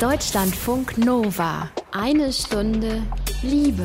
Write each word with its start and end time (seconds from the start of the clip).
Deutschlandfunk 0.00 0.96
Nova. 0.96 1.68
Eine 1.90 2.32
Stunde 2.32 3.02
Liebe. 3.42 3.82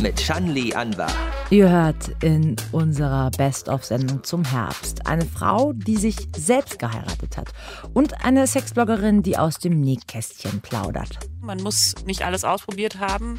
Mit 0.00 0.20
Shanli 0.20 0.74
Anwar. 0.74 1.12
Ihr 1.48 1.70
hört 1.70 2.10
in 2.24 2.56
unserer 2.72 3.30
Best-of-Sendung 3.30 4.24
zum 4.24 4.44
Herbst 4.44 5.06
eine 5.06 5.24
Frau, 5.24 5.72
die 5.72 5.94
sich 5.96 6.16
selbst 6.36 6.80
geheiratet 6.80 7.36
hat 7.36 7.52
und 7.92 8.24
eine 8.24 8.48
Sexbloggerin, 8.48 9.22
die 9.22 9.38
aus 9.38 9.60
dem 9.60 9.80
Nähkästchen 9.80 10.60
plaudert. 10.60 11.20
Man 11.40 11.62
muss 11.62 11.94
nicht 12.04 12.22
alles 12.22 12.42
ausprobiert 12.42 12.98
haben, 12.98 13.38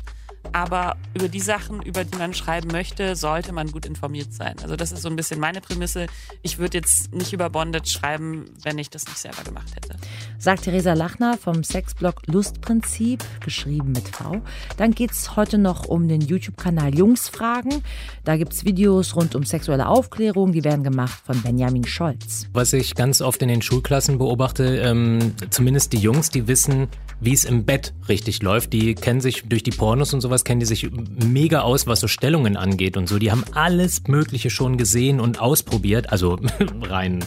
aber 0.53 0.97
über 1.13 1.27
die 1.27 1.39
Sachen, 1.39 1.81
über 1.81 2.03
die 2.03 2.17
man 2.17 2.33
schreiben 2.33 2.69
möchte, 2.71 3.15
sollte 3.15 3.53
man 3.53 3.71
gut 3.71 3.85
informiert 3.85 4.33
sein. 4.33 4.55
Also 4.61 4.75
das 4.75 4.91
ist 4.91 5.01
so 5.01 5.09
ein 5.09 5.15
bisschen 5.15 5.39
meine 5.39 5.61
Prämisse. 5.61 6.07
Ich 6.41 6.57
würde 6.57 6.77
jetzt 6.77 7.13
nicht 7.13 7.33
über 7.33 7.49
Bondage 7.49 7.89
schreiben, 7.89 8.45
wenn 8.63 8.77
ich 8.77 8.89
das 8.89 9.05
nicht 9.05 9.17
selber 9.17 9.43
gemacht 9.43 9.75
hätte. 9.75 9.95
Sagt 10.37 10.63
Theresa 10.63 10.93
Lachner 10.93 11.37
vom 11.37 11.63
Sexblog 11.63 12.21
Lustprinzip, 12.27 13.23
geschrieben 13.43 13.91
mit 13.91 14.07
V. 14.09 14.41
Dann 14.77 14.91
geht 14.91 15.11
es 15.11 15.35
heute 15.35 15.57
noch 15.57 15.85
um 15.85 16.07
den 16.07 16.21
YouTube-Kanal 16.21 16.95
Jungsfragen. 16.95 17.83
Da 18.23 18.37
gibt 18.37 18.53
es 18.53 18.65
Videos 18.65 19.15
rund 19.15 19.35
um 19.35 19.43
sexuelle 19.43 19.87
Aufklärung, 19.87 20.51
die 20.51 20.63
werden 20.63 20.83
gemacht 20.83 21.21
von 21.25 21.41
Benjamin 21.41 21.85
Scholz. 21.85 22.47
Was 22.53 22.73
ich 22.73 22.95
ganz 22.95 23.21
oft 23.21 23.41
in 23.41 23.47
den 23.47 23.61
Schulklassen 23.61 24.17
beobachte, 24.17 24.77
ähm, 24.77 25.33
zumindest 25.49 25.93
die 25.93 25.99
Jungs, 25.99 26.29
die 26.29 26.47
wissen, 26.47 26.87
wie 27.19 27.33
es 27.33 27.45
im 27.45 27.65
Bett 27.65 27.93
richtig 28.07 28.41
läuft. 28.41 28.73
Die 28.73 28.95
kennen 28.95 29.21
sich 29.21 29.43
durch 29.47 29.63
die 29.63 29.71
Pornos 29.71 30.13
und 30.13 30.21
sowas, 30.21 30.43
kennen 30.43 30.59
die 30.59 30.65
sich 30.65 30.89
mega 30.91 31.61
aus, 31.61 31.87
was 31.87 31.99
so 31.99 32.07
Stellungen 32.07 32.57
angeht 32.57 32.97
und 32.97 33.07
so. 33.07 33.19
Die 33.19 33.31
haben 33.31 33.43
alles 33.53 34.03
Mögliche 34.07 34.49
schon 34.49 34.77
gesehen 34.77 35.19
und 35.19 35.39
ausprobiert. 35.39 36.11
Also 36.11 36.39
rein 36.81 37.23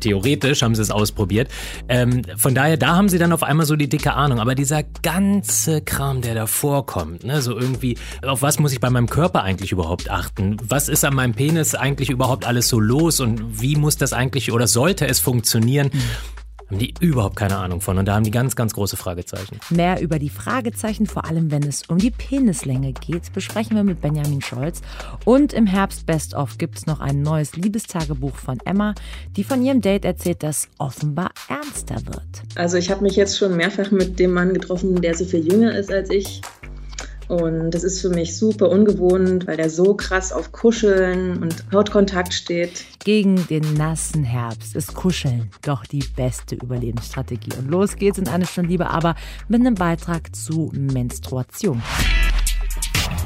theoretisch 0.00 0.62
haben 0.62 0.74
sie 0.74 0.82
es 0.82 0.90
ausprobiert. 0.90 1.48
Ähm, 1.88 2.22
von 2.36 2.54
daher, 2.54 2.76
da 2.76 2.96
haben 2.96 3.08
sie 3.08 3.18
dann 3.18 3.32
auf 3.32 3.42
einmal 3.42 3.66
so 3.66 3.76
die 3.76 3.88
dicke 3.88 4.14
Ahnung. 4.14 4.40
Aber 4.40 4.54
dieser 4.54 4.82
ganze 4.82 5.80
Kram, 5.80 6.22
der 6.22 6.34
da 6.34 6.46
vorkommt, 6.46 7.24
ne, 7.24 7.42
so 7.42 7.58
irgendwie, 7.58 7.96
auf 8.26 8.42
was 8.42 8.58
muss 8.58 8.72
ich 8.72 8.80
bei 8.80 8.90
meinem 8.90 9.08
Körper 9.08 9.42
eigentlich 9.42 9.72
überhaupt 9.72 10.10
achten? 10.10 10.56
Was 10.66 10.88
ist 10.88 11.04
an 11.04 11.14
meinem 11.14 11.34
Penis 11.34 11.74
eigentlich 11.74 12.10
überhaupt 12.10 12.46
alles 12.46 12.68
so 12.68 12.80
los 12.80 13.20
und 13.20 13.60
wie 13.60 13.76
muss 13.76 13.96
das 13.96 14.12
eigentlich 14.12 14.52
oder 14.52 14.66
sollte 14.66 15.06
es 15.06 15.20
funktionieren? 15.20 15.90
Mhm 15.92 16.41
haben 16.72 16.78
die 16.78 16.94
überhaupt 17.00 17.36
keine 17.36 17.58
Ahnung 17.58 17.80
von. 17.80 17.98
Und 17.98 18.06
da 18.06 18.14
haben 18.14 18.24
die 18.24 18.30
ganz, 18.30 18.56
ganz 18.56 18.72
große 18.72 18.96
Fragezeichen. 18.96 19.60
Mehr 19.70 20.00
über 20.00 20.18
die 20.18 20.30
Fragezeichen, 20.30 21.06
vor 21.06 21.26
allem 21.26 21.50
wenn 21.50 21.62
es 21.62 21.82
um 21.88 21.98
die 21.98 22.10
Penislänge 22.10 22.92
geht, 22.92 23.32
besprechen 23.32 23.76
wir 23.76 23.84
mit 23.84 24.00
Benjamin 24.00 24.40
Scholz. 24.40 24.80
Und 25.24 25.52
im 25.52 25.66
Herbst 25.66 26.06
Best 26.06 26.34
of 26.34 26.58
gibt 26.58 26.78
es 26.78 26.86
noch 26.86 27.00
ein 27.00 27.22
neues 27.22 27.56
Liebestagebuch 27.56 28.36
von 28.36 28.58
Emma, 28.64 28.94
die 29.36 29.44
von 29.44 29.62
ihrem 29.62 29.80
Date 29.80 30.04
erzählt, 30.04 30.42
das 30.42 30.68
offenbar 30.78 31.30
ernster 31.48 31.96
wird. 32.06 32.22
Also 32.54 32.78
ich 32.78 32.90
habe 32.90 33.02
mich 33.02 33.16
jetzt 33.16 33.36
schon 33.38 33.56
mehrfach 33.56 33.90
mit 33.90 34.18
dem 34.18 34.32
Mann 34.32 34.54
getroffen, 34.54 35.00
der 35.00 35.14
so 35.14 35.24
viel 35.24 35.46
jünger 35.46 35.76
ist 35.76 35.90
als 35.90 36.10
ich. 36.10 36.40
Und 37.28 37.70
das 37.70 37.84
ist 37.84 38.00
für 38.00 38.10
mich 38.10 38.36
super 38.36 38.68
ungewohnt, 38.70 39.46
weil 39.46 39.56
der 39.56 39.70
so 39.70 39.94
krass 39.94 40.32
auf 40.32 40.52
Kuscheln 40.52 41.42
und 41.42 41.64
Hautkontakt 41.72 42.34
steht. 42.34 42.84
Gegen 43.04 43.46
den 43.48 43.74
nassen 43.74 44.24
Herbst 44.24 44.76
ist 44.76 44.94
Kuscheln 44.94 45.50
doch 45.62 45.84
die 45.84 46.04
beste 46.16 46.54
Überlebensstrategie. 46.54 47.56
Und 47.58 47.70
los 47.70 47.96
geht's 47.96 48.18
in 48.18 48.28
eine 48.28 48.46
Stunde 48.46 48.70
Liebe, 48.70 48.90
aber 48.90 49.14
mit 49.48 49.60
einem 49.60 49.74
Beitrag 49.74 50.34
zu 50.34 50.70
Menstruation. 50.74 51.82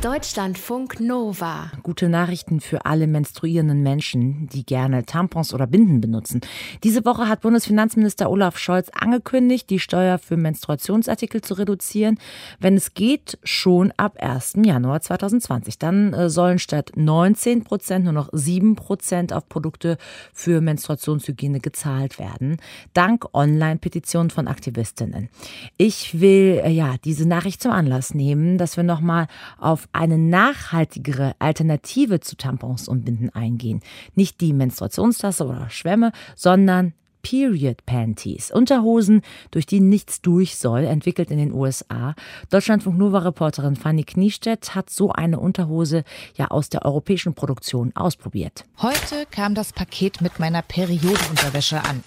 Deutschlandfunk 0.03 1.01
Nova. 1.01 1.73
Gute 1.83 2.11
Nachrichten 2.11 2.61
für 2.61 2.85
alle 2.85 3.07
menstruierenden 3.07 3.83
Menschen, 3.83 4.47
die 4.53 4.65
gerne 4.67 5.07
Tampons 5.07 5.55
oder 5.55 5.67
Binden 5.67 6.03
benutzen. 6.03 6.43
Diese 6.85 7.07
Woche 7.07 7.29
hat 7.29 7.41
Bundesfinanzminister 7.41 8.31
Olaf 8.31 8.59
Scholz 8.59 8.91
angekündigt, 8.91 9.71
die 9.71 9.81
Steuer 9.81 10.19
für 10.19 10.37
Menstruationsartikel 10.37 11.41
zu 11.41 11.55
reduzieren, 11.55 12.19
wenn 12.61 12.77
es 12.77 12.93
geht, 12.93 13.39
schon 13.43 13.91
ab 13.97 14.19
1. 14.21 14.59
Januar 14.65 15.01
2020. 15.01 15.79
Dann 15.79 16.13
äh, 16.13 16.29
sollen 16.29 16.59
statt 16.59 16.93
19 16.95 17.65
Prozent 17.65 18.05
nur 18.05 18.13
noch 18.13 18.29
7 18.33 18.77
Prozent 18.77 19.33
auf 19.33 19.49
Produkte 19.49 19.97
für 20.35 20.61
Menstruationshygiene 20.61 21.61
gezahlt 21.61 22.19
werden, 22.19 22.59
dank 22.93 23.35
Online-Petitionen 23.35 24.29
von 24.29 24.47
Aktivistinnen. 24.47 25.31
Ich 25.79 26.21
will 26.21 26.61
äh, 26.63 26.71
ja 26.71 26.97
diese 27.03 27.27
Nachricht 27.27 27.63
zum 27.63 27.73
Anlass 27.73 28.13
nehmen, 28.13 28.59
dass 28.59 28.77
wir 28.77 28.85
nochmal 28.85 29.27
auf 29.59 29.86
eine 29.93 30.19
nachhaltigere 30.19 31.35
Alternative 31.39 32.21
zu 32.21 32.37
Tampons 32.37 32.89
und 32.89 33.05
Binden 33.05 33.31
eingehen. 33.31 33.81
Nicht 34.15 34.41
die 34.41 34.53
Menstruationstasse 34.53 35.47
oder 35.47 35.71
Schwämme, 35.71 36.13
sondern 36.35 36.95
Period 37.29 37.85
Panties, 37.87 38.53
Unterhosen, 38.53 39.21
durch 39.51 39.67
die 39.67 39.81
nichts 39.81 40.21
durch 40.21 40.57
soll, 40.57 40.85
entwickelt 40.85 41.33
in 41.33 41.39
den 41.39 41.53
USA. 41.53 42.15
Deutschlandfunk 42.51 42.97
Nova 42.97 43.19
Reporterin 43.19 43.75
Fanny 43.75 44.05
Kniestedt 44.05 44.77
hat 44.77 44.91
so 44.91 45.11
eine 45.11 45.41
Unterhose 45.41 46.05
ja 46.37 46.53
aus 46.53 46.69
der 46.69 46.85
europäischen 46.85 47.35
Produktion 47.35 47.91
ausprobiert. 47.97 48.65
Heute 48.81 49.27
kam 49.29 49.57
das 49.57 49.73
Paket 49.73 50.21
mit 50.21 50.39
meiner 50.39 50.63
Periodenunterwäsche 50.63 51.83
an. 51.83 52.05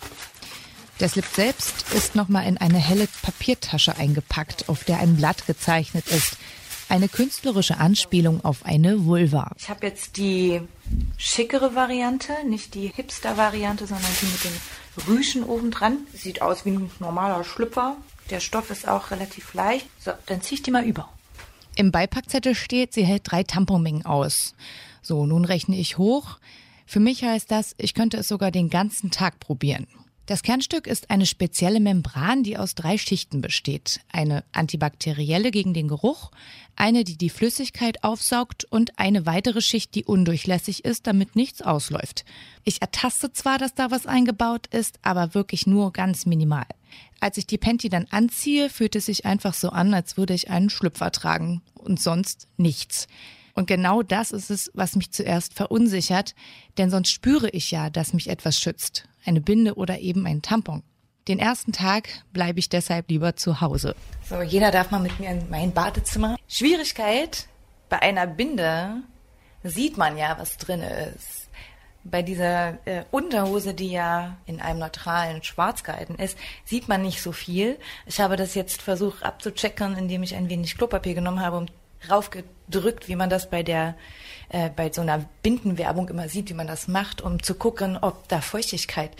Der 1.01 1.09
Slip 1.09 1.25
selbst 1.25 1.93
ist 1.93 2.15
nochmal 2.15 2.47
in 2.47 2.57
eine 2.57 2.77
helle 2.77 3.07
Papiertasche 3.21 3.97
eingepackt, 3.97 4.69
auf 4.69 4.85
der 4.85 4.99
ein 4.99 5.17
Blatt 5.17 5.47
gezeichnet 5.47 6.07
ist. 6.07 6.37
Eine 6.89 7.07
künstlerische 7.07 7.77
Anspielung 7.77 8.43
auf 8.43 8.65
eine 8.65 9.05
Vulva. 9.05 9.51
Ich 9.59 9.69
habe 9.69 9.85
jetzt 9.85 10.17
die 10.17 10.59
schickere 11.17 11.75
Variante, 11.75 12.33
nicht 12.47 12.73
die 12.73 12.87
Hipster-Variante, 12.87 13.85
sondern 13.85 14.11
die 14.19 14.25
mit 14.25 14.43
den 14.43 15.07
Rüschen 15.07 15.43
obendran. 15.43 15.99
Sieht 16.13 16.41
aus 16.41 16.65
wie 16.65 16.71
ein 16.71 16.89
normaler 16.99 17.43
Schlüpfer. 17.43 17.95
Der 18.31 18.39
Stoff 18.39 18.71
ist 18.71 18.87
auch 18.87 19.11
relativ 19.11 19.53
leicht. 19.53 19.85
So, 19.99 20.11
dann 20.25 20.41
ziehe 20.41 20.57
ich 20.57 20.63
die 20.63 20.71
mal 20.71 20.83
über. 20.83 21.07
Im 21.75 21.91
Beipackzettel 21.91 22.55
steht, 22.55 22.93
sie 22.93 23.05
hält 23.05 23.21
drei 23.25 23.43
Tamponmengen 23.43 24.07
aus. 24.07 24.55
So, 25.03 25.27
nun 25.27 25.45
rechne 25.45 25.77
ich 25.77 25.99
hoch. 25.99 26.39
Für 26.87 26.99
mich 26.99 27.23
heißt 27.23 27.51
das, 27.51 27.75
ich 27.77 27.93
könnte 27.93 28.17
es 28.17 28.27
sogar 28.27 28.49
den 28.49 28.71
ganzen 28.71 29.11
Tag 29.11 29.39
probieren. 29.39 29.85
Das 30.29 30.43
Kernstück 30.43 30.85
ist 30.85 31.09
eine 31.09 31.25
spezielle 31.25 31.79
Membran, 31.79 32.43
die 32.43 32.55
aus 32.55 32.75
drei 32.75 32.99
Schichten 32.99 33.41
besteht. 33.41 34.01
Eine 34.11 34.43
antibakterielle 34.51 35.49
gegen 35.49 35.73
den 35.73 35.87
Geruch, 35.87 36.29
eine, 36.75 37.03
die 37.03 37.17
die 37.17 37.31
Flüssigkeit 37.31 38.03
aufsaugt 38.03 38.63
und 38.65 38.99
eine 38.99 39.25
weitere 39.25 39.59
Schicht, 39.59 39.95
die 39.95 40.03
undurchlässig 40.03 40.85
ist, 40.85 41.07
damit 41.07 41.35
nichts 41.35 41.63
ausläuft. 41.63 42.25
Ich 42.63 42.79
ertaste 42.79 43.33
zwar, 43.33 43.57
dass 43.57 43.73
da 43.73 43.89
was 43.89 44.05
eingebaut 44.05 44.67
ist, 44.67 44.99
aber 45.01 45.33
wirklich 45.33 45.65
nur 45.65 45.91
ganz 45.93 46.27
minimal. 46.27 46.67
Als 47.19 47.37
ich 47.37 47.47
die 47.47 47.57
Panty 47.57 47.89
dann 47.89 48.05
anziehe, 48.11 48.69
fühlt 48.69 48.95
es 48.95 49.07
sich 49.07 49.25
einfach 49.25 49.55
so 49.55 49.69
an, 49.69 49.95
als 49.95 50.15
würde 50.15 50.35
ich 50.35 50.51
einen 50.51 50.69
Schlüpfer 50.69 51.11
tragen 51.11 51.63
und 51.73 51.99
sonst 51.99 52.45
nichts. 52.55 53.07
Und 53.53 53.67
genau 53.67 54.01
das 54.03 54.31
ist 54.31 54.49
es, 54.49 54.71
was 54.73 54.95
mich 54.95 55.11
zuerst 55.11 55.53
verunsichert, 55.53 56.35
denn 56.77 56.89
sonst 56.89 57.11
spüre 57.11 57.49
ich 57.49 57.71
ja, 57.71 57.89
dass 57.89 58.13
mich 58.13 58.29
etwas 58.29 58.59
schützt. 58.59 59.07
Eine 59.25 59.41
Binde 59.41 59.75
oder 59.75 59.99
eben 59.99 60.25
ein 60.25 60.41
Tampon. 60.41 60.83
Den 61.27 61.39
ersten 61.39 61.73
Tag 61.73 62.09
bleibe 62.33 62.59
ich 62.59 62.69
deshalb 62.69 63.09
lieber 63.09 63.35
zu 63.35 63.61
Hause. 63.61 63.95
So, 64.27 64.41
jeder 64.41 64.71
darf 64.71 64.89
mal 64.89 64.99
mit 64.99 65.19
mir 65.19 65.29
in 65.29 65.49
mein 65.49 65.71
Badezimmer. 65.71 66.35
Schwierigkeit 66.47 67.47
bei 67.89 68.01
einer 68.01 68.25
Binde 68.27 69.03
sieht 69.63 69.97
man 69.97 70.17
ja, 70.17 70.37
was 70.39 70.57
drin 70.57 70.81
ist. 70.81 71.49
Bei 72.03 72.21
dieser 72.21 72.77
äh, 72.87 73.03
Unterhose, 73.11 73.73
die 73.73 73.91
ja 73.91 74.37
in 74.45 74.61
einem 74.61 74.79
neutralen 74.79 75.43
Schwarz 75.43 75.83
gehalten 75.83 76.15
ist, 76.15 76.37
sieht 76.63 76.87
man 76.87 77.01
nicht 77.01 77.21
so 77.21 77.31
viel. 77.31 77.77
Ich 78.05 78.21
habe 78.21 78.37
das 78.37 78.55
jetzt 78.55 78.81
versucht 78.81 79.23
abzuchecken, 79.23 79.97
indem 79.97 80.23
ich 80.23 80.33
ein 80.35 80.49
wenig 80.49 80.77
Klopapier 80.77 81.13
genommen 81.13 81.41
habe, 81.41 81.57
um 81.57 81.65
raufgedrückt, 82.09 83.07
wie 83.07 83.15
man 83.15 83.29
das 83.29 83.49
bei 83.49 83.63
der 83.63 83.95
äh, 84.49 84.69
bei 84.69 84.91
so 84.91 85.01
einer 85.01 85.25
Bindenwerbung 85.43 86.09
immer 86.09 86.27
sieht, 86.27 86.49
wie 86.49 86.55
man 86.55 86.67
das 86.67 86.87
macht, 86.87 87.21
um 87.21 87.41
zu 87.41 87.53
gucken, 87.55 87.97
ob 87.97 88.27
da 88.27 88.41
Feuchtigkeit 88.41 89.11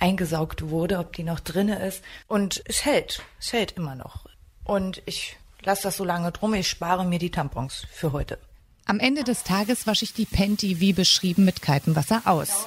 eingesaugt 0.00 0.68
wurde, 0.68 0.98
ob 0.98 1.12
die 1.12 1.22
noch 1.22 1.40
drinne 1.40 1.86
ist. 1.86 2.02
Und 2.26 2.62
es 2.66 2.84
hält, 2.84 3.22
es 3.38 3.52
hält 3.52 3.72
immer 3.72 3.94
noch. 3.94 4.26
Und 4.64 5.02
ich 5.06 5.36
lasse 5.62 5.84
das 5.84 5.96
so 5.96 6.04
lange 6.04 6.32
drum, 6.32 6.54
ich 6.54 6.68
spare 6.68 7.04
mir 7.04 7.18
die 7.18 7.30
Tampons 7.30 7.86
für 7.92 8.12
heute. 8.12 8.38
Am 8.84 8.98
Ende 8.98 9.22
des 9.22 9.44
Tages 9.44 9.86
wasche 9.86 10.04
ich 10.04 10.12
die 10.12 10.26
Panty 10.26 10.80
wie 10.80 10.92
beschrieben 10.92 11.44
mit 11.44 11.62
kaltem 11.62 11.94
Wasser 11.94 12.22
aus. 12.24 12.66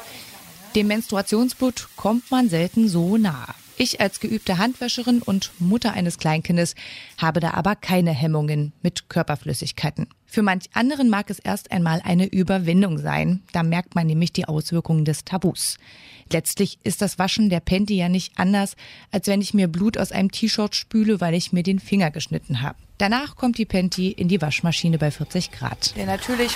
Dem 0.73 0.87
Menstruationsblut 0.87 1.89
kommt 1.97 2.31
man 2.31 2.49
selten 2.49 2.87
so 2.87 3.17
nah. 3.17 3.53
Ich 3.77 3.99
als 3.99 4.21
geübte 4.21 4.57
Handwäscherin 4.57 5.21
und 5.21 5.51
Mutter 5.59 5.91
eines 5.91 6.17
Kleinkindes 6.17 6.75
habe 7.17 7.41
da 7.41 7.51
aber 7.51 7.75
keine 7.75 8.11
Hemmungen 8.11 8.71
mit 8.81 9.09
Körperflüssigkeiten. 9.09 10.07
Für 10.25 10.43
manch 10.43 10.69
anderen 10.73 11.09
mag 11.09 11.29
es 11.29 11.39
erst 11.39 11.71
einmal 11.71 12.01
eine 12.03 12.25
Überwindung 12.25 12.97
sein. 12.97 13.43
Da 13.51 13.63
merkt 13.63 13.93
man 13.93 14.07
nämlich 14.07 14.31
die 14.31 14.45
Auswirkungen 14.47 15.03
des 15.03 15.25
Tabus. 15.25 15.77
Letztlich 16.31 16.79
ist 16.83 17.01
das 17.01 17.19
Waschen 17.19 17.49
der 17.49 17.59
Panty 17.59 17.97
ja 17.97 18.07
nicht 18.07 18.39
anders, 18.39 18.75
als 19.11 19.27
wenn 19.27 19.41
ich 19.41 19.53
mir 19.53 19.67
Blut 19.67 19.97
aus 19.97 20.13
einem 20.13 20.31
T-Shirt 20.31 20.73
spüle, 20.73 21.19
weil 21.19 21.33
ich 21.33 21.51
mir 21.51 21.63
den 21.63 21.79
Finger 21.79 22.11
geschnitten 22.11 22.61
habe. 22.61 22.77
Danach 22.97 23.35
kommt 23.35 23.57
die 23.57 23.65
Panty 23.65 24.09
in 24.09 24.29
die 24.29 24.41
Waschmaschine 24.41 24.97
bei 24.97 25.11
40 25.11 25.51
Grad. 25.51 25.93
Denn 25.97 26.07
natürlich 26.07 26.53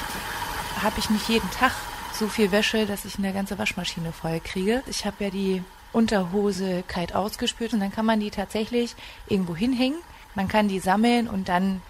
habe 0.81 0.99
ich 0.99 1.09
nicht 1.09 1.27
jeden 1.27 1.49
Tag 1.51 1.73
so 2.13 2.27
viel 2.27 2.51
Wäsche, 2.51 2.85
dass 2.85 3.03
ich 3.03 3.17
eine 3.17 3.33
ganze 3.33 3.57
Waschmaschine 3.57 4.13
voll 4.13 4.39
kriege. 4.39 4.83
Ich 4.89 5.05
habe 5.05 5.25
ja 5.25 5.29
die 5.29 5.61
Unterhose 5.91 6.83
kalt 6.87 7.15
ausgespült 7.15 7.73
und 7.73 7.79
dann 7.79 7.91
kann 7.91 8.05
man 8.05 8.19
die 8.19 8.31
tatsächlich 8.31 8.95
irgendwo 9.27 9.55
hinhängen. 9.55 9.99
Man 10.35 10.47
kann 10.47 10.67
die 10.67 10.79
sammeln 10.79 11.27
und 11.27 11.49
dann 11.49 11.81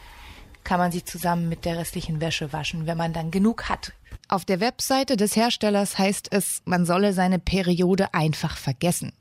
kann 0.64 0.80
man 0.80 0.92
sie 0.92 1.04
zusammen 1.04 1.50
mit 1.50 1.66
der 1.66 1.78
restlichen 1.78 2.22
Wäsche 2.22 2.54
waschen, 2.54 2.86
wenn 2.86 2.98
man 2.98 3.14
dann 3.14 3.32
genug 3.32 3.70
hat. 3.70 3.94
Auf 4.28 4.46
der 4.46 4.60
Webseite 4.60 5.18
des 5.18 5.36
Herstellers 5.36 5.98
heißt 5.98 6.28
es, 6.32 6.62
man 6.66 6.86
solle 6.86 7.14
seine 7.14 7.40
Periode 7.40 8.14
einfach 8.14 8.58
vergessen. 8.58 9.14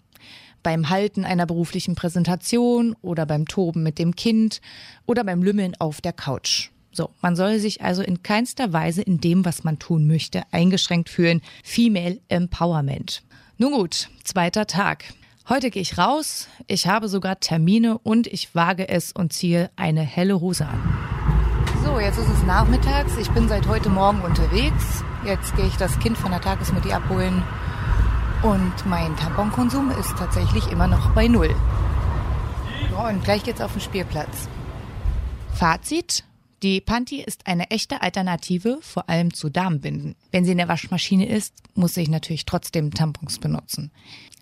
Beim 0.62 0.90
Halten 0.90 1.24
einer 1.24 1.46
beruflichen 1.46 1.94
Präsentation 1.94 2.94
oder 3.00 3.24
beim 3.24 3.46
Toben 3.46 3.82
mit 3.82 3.98
dem 3.98 4.14
Kind 4.16 4.60
oder 5.06 5.24
beim 5.24 5.42
Lümmeln 5.42 5.74
auf 5.78 6.00
der 6.00 6.12
Couch. 6.12 6.70
So, 6.92 7.10
man 7.20 7.36
soll 7.36 7.58
sich 7.58 7.82
also 7.82 8.02
in 8.02 8.22
keinster 8.22 8.72
Weise 8.72 9.02
in 9.02 9.20
dem, 9.20 9.44
was 9.44 9.64
man 9.64 9.78
tun 9.78 10.06
möchte, 10.06 10.42
eingeschränkt 10.50 11.08
fühlen. 11.08 11.42
Female 11.62 12.20
Empowerment. 12.28 13.22
Nun 13.60 13.72
gut, 13.72 14.08
zweiter 14.22 14.68
Tag. 14.68 15.02
Heute 15.48 15.70
gehe 15.70 15.82
ich 15.82 15.98
raus, 15.98 16.46
ich 16.68 16.86
habe 16.86 17.08
sogar 17.08 17.40
Termine 17.40 17.98
und 17.98 18.28
ich 18.28 18.54
wage 18.54 18.88
es 18.88 19.10
und 19.10 19.32
ziehe 19.32 19.68
eine 19.74 20.02
helle 20.02 20.40
Hose 20.40 20.64
an. 20.64 20.96
So, 21.84 21.98
jetzt 21.98 22.18
ist 22.18 22.28
es 22.28 22.44
nachmittags. 22.44 23.16
Ich 23.16 23.28
bin 23.32 23.48
seit 23.48 23.66
heute 23.66 23.88
Morgen 23.90 24.20
unterwegs. 24.20 25.02
Jetzt 25.24 25.56
gehe 25.56 25.66
ich 25.66 25.76
das 25.76 25.98
Kind 25.98 26.16
von 26.16 26.30
der 26.30 26.40
Tagesmutti 26.40 26.92
abholen. 26.92 27.42
Und 28.44 28.74
mein 28.86 29.16
Tamponkonsum 29.16 29.90
ist 29.90 30.16
tatsächlich 30.16 30.70
immer 30.70 30.86
noch 30.86 31.10
bei 31.10 31.26
Null. 31.26 31.52
Und 32.96 33.24
gleich 33.24 33.42
geht's 33.42 33.60
auf 33.60 33.72
den 33.72 33.80
Spielplatz. 33.80 34.48
Fazit. 35.52 36.22
Die 36.62 36.80
Panty 36.80 37.22
ist 37.22 37.46
eine 37.46 37.70
echte 37.70 38.02
Alternative, 38.02 38.78
vor 38.80 39.08
allem 39.08 39.32
zu 39.32 39.48
Damenbinden. 39.48 40.16
Wenn 40.32 40.44
sie 40.44 40.50
in 40.52 40.58
der 40.58 40.66
Waschmaschine 40.66 41.28
ist, 41.28 41.54
muss 41.74 41.96
ich 41.96 42.08
natürlich 42.08 42.46
trotzdem 42.46 42.92
Tampons 42.92 43.38
benutzen. 43.38 43.92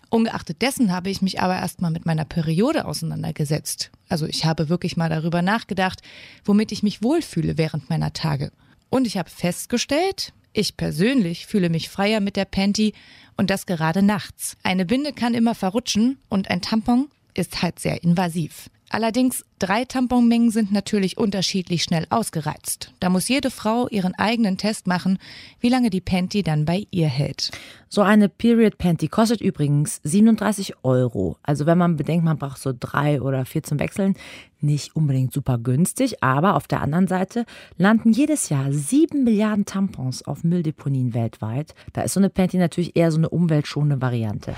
Ungeachtet 0.09 0.63
dessen 0.63 0.91
habe 0.91 1.11
ich 1.11 1.21
mich 1.21 1.41
aber 1.41 1.57
erstmal 1.57 1.91
mit 1.91 2.07
meiner 2.07 2.25
Periode 2.25 2.85
auseinandergesetzt. 2.85 3.91
Also 4.09 4.25
ich 4.25 4.45
habe 4.45 4.69
wirklich 4.69 4.97
mal 4.97 5.09
darüber 5.09 5.43
nachgedacht, 5.43 6.01
womit 6.43 6.71
ich 6.71 6.81
mich 6.81 7.03
wohlfühle 7.03 7.59
während 7.59 7.89
meiner 7.89 8.13
Tage. 8.13 8.51
Und 8.89 9.05
ich 9.05 9.17
habe 9.17 9.29
festgestellt, 9.29 10.33
ich 10.53 10.75
persönlich 10.75 11.45
fühle 11.45 11.69
mich 11.69 11.87
freier 11.87 12.19
mit 12.19 12.35
der 12.35 12.45
Panty 12.45 12.93
und 13.35 13.51
das 13.51 13.67
gerade 13.67 14.01
nachts. 14.01 14.57
Eine 14.63 14.85
Binde 14.85 15.13
kann 15.13 15.35
immer 15.35 15.53
verrutschen 15.53 16.17
und 16.29 16.49
ein 16.49 16.61
Tampon 16.61 17.09
ist 17.35 17.61
halt 17.61 17.79
sehr 17.79 18.01
invasiv. 18.01 18.71
Allerdings, 18.89 19.43
drei 19.59 19.83
Tamponmengen 19.83 20.49
sind 20.49 20.71
natürlich 20.71 21.17
unterschiedlich 21.17 21.83
schnell 21.83 22.07
ausgereizt. 22.09 22.93
Da 23.01 23.09
muss 23.09 23.27
jede 23.27 23.51
Frau 23.51 23.89
ihren 23.89 24.15
eigenen 24.15 24.57
Test 24.57 24.87
machen, 24.87 25.19
wie 25.59 25.67
lange 25.67 25.89
die 25.89 25.99
Panty 25.99 26.41
dann 26.41 26.63
bei 26.63 26.87
ihr 26.89 27.07
hält. 27.07 27.51
So 27.89 28.01
eine 28.01 28.29
Period 28.29 28.77
Panty 28.77 29.09
kostet 29.09 29.41
übrigens 29.41 29.99
37 30.03 30.75
Euro. 30.83 31.37
Also 31.43 31.65
wenn 31.65 31.77
man 31.77 31.97
bedenkt, 31.97 32.23
man 32.23 32.37
braucht 32.37 32.61
so 32.61 32.73
drei 32.77 33.21
oder 33.21 33.45
vier 33.45 33.63
zum 33.63 33.79
Wechseln, 33.79 34.15
nicht 34.61 34.95
unbedingt 34.95 35.33
super 35.33 35.57
günstig. 35.57 36.23
Aber 36.23 36.55
auf 36.55 36.67
der 36.67 36.81
anderen 36.81 37.07
Seite 37.07 37.45
landen 37.77 38.13
jedes 38.13 38.47
Jahr 38.47 38.71
sieben 38.71 39.25
Milliarden 39.25 39.65
Tampons 39.65 40.25
auf 40.25 40.45
Mülldeponien 40.45 41.13
weltweit. 41.13 41.75
Da 41.91 42.03
ist 42.03 42.13
so 42.13 42.21
eine 42.21 42.29
Panty 42.29 42.57
natürlich 42.57 42.95
eher 42.95 43.11
so 43.11 43.17
eine 43.17 43.29
umweltschonende 43.29 44.01
Variante. 44.01 44.55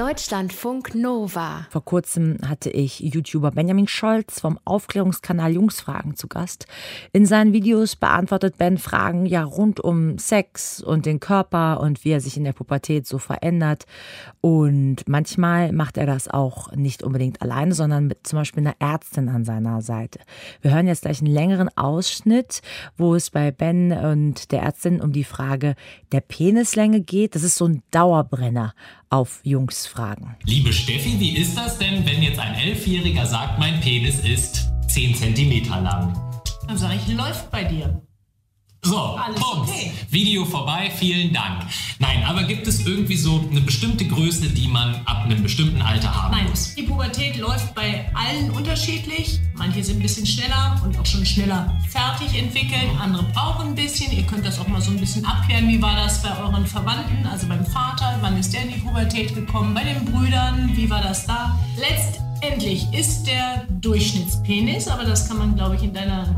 Deutschlandfunk 0.00 0.94
Nova. 0.94 1.66
Vor 1.68 1.84
kurzem 1.84 2.38
hatte 2.48 2.70
ich 2.70 3.00
YouTuber 3.00 3.50
Benjamin 3.50 3.86
Scholz 3.86 4.40
vom 4.40 4.58
Aufklärungskanal 4.64 5.52
Jungsfragen 5.52 6.16
zu 6.16 6.26
Gast. 6.26 6.64
In 7.12 7.26
seinen 7.26 7.52
Videos 7.52 7.96
beantwortet 7.96 8.56
Ben 8.56 8.78
Fragen 8.78 9.26
ja 9.26 9.44
rund 9.44 9.78
um 9.78 10.16
Sex 10.16 10.82
und 10.82 11.04
den 11.04 11.20
Körper 11.20 11.80
und 11.80 12.02
wie 12.02 12.12
er 12.12 12.22
sich 12.22 12.38
in 12.38 12.44
der 12.44 12.54
Pubertät 12.54 13.06
so 13.06 13.18
verändert. 13.18 13.84
Und 14.40 15.06
manchmal 15.06 15.70
macht 15.72 15.98
er 15.98 16.06
das 16.06 16.28
auch 16.28 16.72
nicht 16.72 17.02
unbedingt 17.02 17.42
alleine, 17.42 17.74
sondern 17.74 18.06
mit 18.06 18.26
zum 18.26 18.38
Beispiel 18.38 18.66
einer 18.66 18.76
Ärztin 18.78 19.28
an 19.28 19.44
seiner 19.44 19.82
Seite. 19.82 20.20
Wir 20.62 20.72
hören 20.72 20.86
jetzt 20.86 21.02
gleich 21.02 21.20
einen 21.20 21.34
längeren 21.34 21.68
Ausschnitt, 21.76 22.62
wo 22.96 23.14
es 23.14 23.28
bei 23.28 23.50
Ben 23.50 23.92
und 23.92 24.50
der 24.50 24.62
Ärztin 24.62 25.02
um 25.02 25.12
die 25.12 25.24
Frage 25.24 25.74
der 26.10 26.22
Penislänge 26.22 27.02
geht. 27.02 27.34
Das 27.34 27.42
ist 27.42 27.56
so 27.56 27.66
ein 27.66 27.82
Dauerbrenner 27.90 28.72
auf 29.10 29.40
Jungsfragen. 29.42 30.36
Liebe 30.44 30.72
Steffi, 30.72 31.18
wie 31.18 31.36
ist 31.36 31.56
das 31.56 31.78
denn, 31.78 32.06
wenn 32.06 32.22
jetzt 32.22 32.38
ein 32.38 32.54
Elfjähriger 32.54 33.26
sagt, 33.26 33.58
mein 33.58 33.80
Penis 33.80 34.20
ist 34.20 34.70
10 34.86 35.16
Zentimeter 35.16 35.80
lang? 35.80 36.16
Dann 36.66 36.78
sage 36.78 36.94
ich, 36.94 37.12
läuft 37.12 37.50
bei 37.50 37.64
dir. 37.64 38.00
So, 38.82 38.96
Alles 38.98 39.38
Bums. 39.38 39.68
okay. 39.70 39.92
Video 40.08 40.44
vorbei, 40.44 40.90
vielen 40.96 41.34
Dank. 41.34 41.64
Nein, 41.98 42.24
aber 42.24 42.44
gibt 42.44 42.66
es 42.66 42.86
irgendwie 42.86 43.16
so 43.16 43.44
eine 43.50 43.60
bestimmte 43.60 44.06
Größe, 44.06 44.48
die 44.48 44.68
man 44.68 44.94
ab 45.04 45.24
einem 45.24 45.42
bestimmten 45.42 45.82
Alter 45.82 46.14
haben 46.14 46.34
Nein, 46.34 46.48
muss? 46.48 46.74
die 46.74 46.84
Pubertät 46.84 47.36
läuft 47.36 47.74
bei 47.74 48.10
allen 48.14 48.50
unterschiedlich. 48.50 49.38
Manche 49.54 49.84
sind 49.84 49.98
ein 49.98 50.02
bisschen 50.02 50.24
schneller 50.26 50.80
und 50.82 50.98
auch 50.98 51.04
schon 51.04 51.26
schneller 51.26 51.78
fertig 51.90 52.38
entwickelt. 52.38 52.88
Andere 52.98 53.24
brauchen 53.34 53.68
ein 53.68 53.74
bisschen. 53.74 54.10
Ihr 54.16 54.22
könnt 54.24 54.46
das 54.46 54.58
auch 54.58 54.66
mal 54.68 54.80
so 54.80 54.90
ein 54.90 54.98
bisschen 54.98 55.26
abklären. 55.26 55.68
Wie 55.68 55.82
war 55.82 55.94
das 55.96 56.22
bei 56.22 56.34
euren 56.38 56.66
Verwandten, 56.66 57.26
also 57.26 57.46
beim 57.48 57.66
Vater? 57.66 58.16
Wann 58.22 58.38
ist 58.38 58.54
der 58.54 58.62
in 58.62 58.68
die 58.72 58.78
Pubertät 58.80 59.34
gekommen? 59.34 59.74
Bei 59.74 59.84
den 59.84 60.06
Brüdern, 60.06 60.70
wie 60.74 60.88
war 60.88 61.02
das 61.02 61.26
da? 61.26 61.58
Letztendlich 61.78 62.90
ist 62.94 63.24
der 63.24 63.66
Durchschnittspenis, 63.82 64.88
aber 64.88 65.04
das 65.04 65.28
kann 65.28 65.36
man, 65.36 65.54
glaube 65.54 65.76
ich, 65.76 65.82
in 65.82 65.92
deiner 65.92 66.34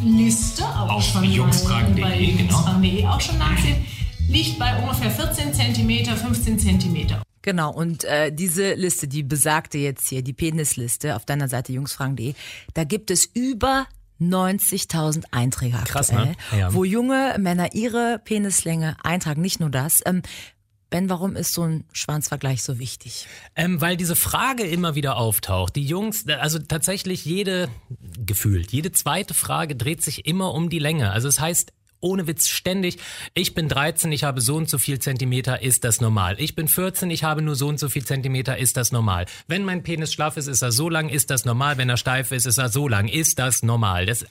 Liste 0.00 0.64
auch 0.64 0.96
Auf 0.96 1.04
schon 1.04 1.24
jungsfragen.de, 1.24 2.02
bei 2.02 2.18
genau. 2.36 3.10
auch 3.10 3.20
schon 3.20 3.38
nachsehen. 3.38 3.84
Liegt 4.28 4.58
bei 4.58 4.76
ungefähr 4.82 5.10
14 5.10 5.52
cm, 5.52 6.16
15 6.16 6.58
cm. 6.58 7.18
Genau, 7.42 7.72
und 7.72 8.04
äh, 8.04 8.32
diese 8.32 8.74
Liste, 8.74 9.06
die 9.06 9.22
besagte 9.22 9.78
jetzt 9.78 10.08
hier, 10.08 10.22
die 10.22 10.32
Penisliste 10.32 11.14
auf 11.14 11.26
deiner 11.26 11.48
Seite 11.48 11.72
jungsfragen.de, 11.72 12.34
da 12.72 12.84
gibt 12.84 13.10
es 13.10 13.26
über 13.26 13.86
90.000 14.20 15.24
Einträge 15.30 15.76
Krass, 15.84 16.10
aktuell, 16.10 16.36
ne? 16.52 16.58
Ja. 16.58 16.72
wo 16.72 16.84
junge 16.84 17.36
Männer 17.38 17.74
ihre 17.74 18.20
Penislänge 18.24 18.96
eintragen. 19.02 19.42
Nicht 19.42 19.60
nur 19.60 19.70
das. 19.70 20.02
Ähm, 20.06 20.22
ben, 20.94 21.08
warum 21.08 21.34
ist 21.34 21.54
so 21.54 21.62
ein 21.62 21.82
Schwanzvergleich 21.92 22.62
so 22.62 22.78
wichtig? 22.78 23.26
Ähm, 23.56 23.80
weil 23.80 23.96
diese 23.96 24.14
Frage 24.14 24.62
immer 24.62 24.94
wieder 24.94 25.16
auftaucht. 25.16 25.74
Die 25.74 25.82
Jungs, 25.82 26.28
also 26.28 26.60
tatsächlich 26.60 27.24
jede, 27.24 27.68
gefühlt, 28.24 28.70
jede 28.70 28.92
zweite 28.92 29.34
Frage 29.34 29.74
dreht 29.74 30.04
sich 30.04 30.24
immer 30.24 30.54
um 30.54 30.70
die 30.70 30.78
Länge. 30.78 31.10
Also 31.10 31.26
es 31.26 31.40
heißt, 31.40 31.72
ohne 31.98 32.28
Witz 32.28 32.46
ständig, 32.46 32.98
ich 33.34 33.54
bin 33.54 33.68
13, 33.68 34.12
ich 34.12 34.22
habe 34.22 34.40
so 34.40 34.54
und 34.54 34.70
so 34.70 34.78
viel 34.78 35.00
Zentimeter, 35.00 35.60
ist 35.62 35.82
das 35.82 36.00
normal? 36.00 36.36
Ich 36.38 36.54
bin 36.54 36.68
14, 36.68 37.10
ich 37.10 37.24
habe 37.24 37.42
nur 37.42 37.56
so 37.56 37.66
und 37.66 37.80
so 37.80 37.88
viel 37.88 38.04
Zentimeter, 38.04 38.56
ist 38.56 38.76
das 38.76 38.92
normal? 38.92 39.26
Wenn 39.48 39.64
mein 39.64 39.82
Penis 39.82 40.12
schlaff 40.12 40.36
ist, 40.36 40.46
ist 40.46 40.62
er 40.62 40.70
so 40.70 40.88
lang, 40.88 41.08
ist 41.08 41.28
das 41.28 41.44
normal? 41.44 41.76
Wenn 41.76 41.88
er 41.88 41.96
steif 41.96 42.30
ist, 42.30 42.46
ist 42.46 42.58
er 42.58 42.68
so 42.68 42.86
lang, 42.86 43.08
ist 43.08 43.40
das 43.40 43.64
normal? 43.64 44.06
Das 44.06 44.26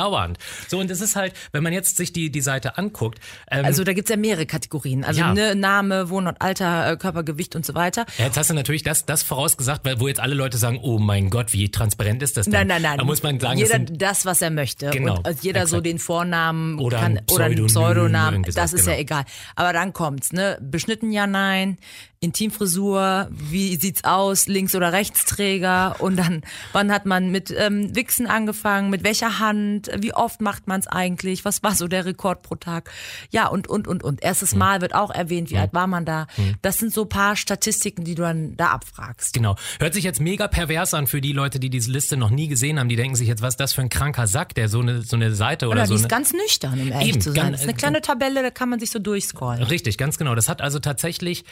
andauernd. 0.00 0.38
So, 0.68 0.78
und 0.78 0.90
es 0.90 1.00
ist 1.00 1.16
halt, 1.16 1.34
wenn 1.52 1.62
man 1.62 1.72
jetzt 1.72 1.96
sich 1.96 2.12
die, 2.12 2.30
die 2.30 2.40
Seite 2.40 2.78
anguckt, 2.78 3.18
ähm, 3.50 3.64
Also 3.64 3.84
da 3.84 3.92
gibt's 3.92 4.10
ja 4.10 4.16
mehrere 4.16 4.46
Kategorien. 4.46 5.04
Also 5.04 5.20
Ja. 5.20 5.34
ne, 5.34 5.54
Name, 5.54 6.08
Wohnort, 6.10 6.36
Alter, 6.40 6.92
äh, 6.92 6.96
Körpergewicht 6.96 7.54
und 7.56 7.66
so 7.66 7.74
weiter. 7.74 8.06
Ja, 8.18 8.26
jetzt 8.26 8.36
hast 8.36 8.50
du 8.50 8.54
natürlich 8.54 8.82
das, 8.82 9.06
das 9.06 9.22
vorausgesagt, 9.22 9.84
weil, 9.84 10.00
wo 10.00 10.08
jetzt 10.08 10.20
alle 10.20 10.34
Leute 10.34 10.58
sagen, 10.58 10.78
oh 10.82 10.98
mein 10.98 11.30
Gott, 11.30 11.52
wie 11.52 11.70
transparent 11.70 12.22
ist 12.22 12.36
das 12.36 12.46
denn? 12.46 12.52
Nein, 12.52 12.66
nein, 12.68 12.82
nein. 12.82 12.98
Da 12.98 13.04
muss 13.04 13.22
man 13.22 13.38
sagen, 13.38 13.58
jeder 13.58 13.78
das 13.78 13.88
sind, 13.88 14.02
das, 14.02 14.24
was 14.26 14.42
er 14.42 14.50
möchte. 14.50 14.90
Genau, 14.90 15.18
Und 15.18 15.26
äh, 15.26 15.34
jeder 15.42 15.66
so 15.66 15.76
exakt. 15.76 15.86
den 15.86 15.98
Vornamen 15.98 16.78
Oder 16.78 16.98
kann, 16.98 17.18
ein 17.18 17.24
oder 17.30 17.44
einen 17.44 17.66
Pseudonamen. 17.66 18.42
Das 18.42 18.72
ist 18.72 18.86
ja 18.86 18.92
genau. 18.92 19.02
egal. 19.02 19.24
Aber 19.56 19.72
dann 19.72 19.92
kommt's, 19.92 20.32
ne? 20.32 20.58
Beschnitten 20.60 21.12
ja, 21.12 21.26
nein. 21.26 21.78
Intimfrisur, 22.22 23.28
wie 23.30 23.76
sieht's 23.76 24.04
aus, 24.04 24.46
Links- 24.46 24.74
oder 24.74 24.92
Rechtsträger 24.92 25.96
und 26.00 26.16
dann, 26.16 26.42
wann 26.72 26.92
hat 26.92 27.06
man 27.06 27.30
mit 27.30 27.52
ähm, 27.56 27.94
Wichsen 27.96 28.26
angefangen, 28.26 28.90
mit 28.90 29.04
welcher 29.04 29.38
Hand, 29.38 29.89
wie 29.98 30.14
oft 30.14 30.40
macht 30.40 30.66
man's 30.68 30.86
eigentlich, 30.86 31.44
was 31.44 31.62
war 31.62 31.74
so 31.74 31.88
der 31.88 32.04
Rekord 32.04 32.42
pro 32.42 32.54
Tag, 32.54 32.90
ja 33.30 33.46
und 33.48 33.68
und 33.68 33.86
und 33.88 34.02
und. 34.02 34.22
Erstes 34.22 34.54
Mal 34.54 34.80
wird 34.80 34.94
auch 34.94 35.10
erwähnt, 35.10 35.50
wie 35.50 35.58
alt 35.58 35.72
war 35.72 35.86
man 35.86 36.04
da. 36.04 36.26
Das 36.62 36.78
sind 36.78 36.92
so 36.92 37.04
paar 37.06 37.36
Statistiken, 37.36 38.04
die 38.04 38.14
du 38.14 38.22
dann 38.22 38.56
da 38.56 38.68
abfragst. 38.68 39.32
Genau. 39.34 39.56
Hört 39.78 39.94
sich 39.94 40.04
jetzt 40.04 40.20
mega 40.20 40.48
pervers 40.48 40.94
an 40.94 41.06
für 41.06 41.20
die 41.20 41.32
Leute, 41.32 41.58
die 41.60 41.70
diese 41.70 41.90
Liste 41.90 42.16
noch 42.16 42.30
nie 42.30 42.48
gesehen 42.48 42.78
haben. 42.78 42.88
Die 42.88 42.96
denken 42.96 43.16
sich 43.16 43.28
jetzt, 43.28 43.42
was 43.42 43.54
ist 43.54 43.60
das 43.60 43.72
für 43.72 43.80
ein 43.82 43.88
kranker 43.88 44.26
Sack, 44.26 44.54
der 44.54 44.68
so 44.68 44.80
eine, 44.80 45.02
so 45.02 45.16
eine 45.16 45.34
Seite 45.34 45.66
oder 45.66 45.76
Oder 45.76 45.86
so 45.86 45.94
die 45.96 46.00
ist 46.02 46.08
ganz 46.08 46.32
nüchtern, 46.32 46.80
um 46.80 46.90
ehrlich 46.92 47.08
Eben, 47.08 47.20
zu 47.20 47.32
sein. 47.32 47.36
ganz- 47.42 47.52
Das 47.52 47.60
ist 47.62 47.68
eine 47.68 47.76
kleine 47.76 48.00
Tabelle, 48.00 48.42
da 48.42 48.50
kann 48.50 48.68
man 48.68 48.80
sich 48.80 48.90
so 48.90 48.98
durchscrollen. 48.98 49.62
Richtig, 49.62 49.98
ganz 49.98 50.18
genau. 50.18 50.34
Das 50.34 50.48
hat 50.48 50.60
also 50.60 50.78
tatsächlich, 50.78 51.44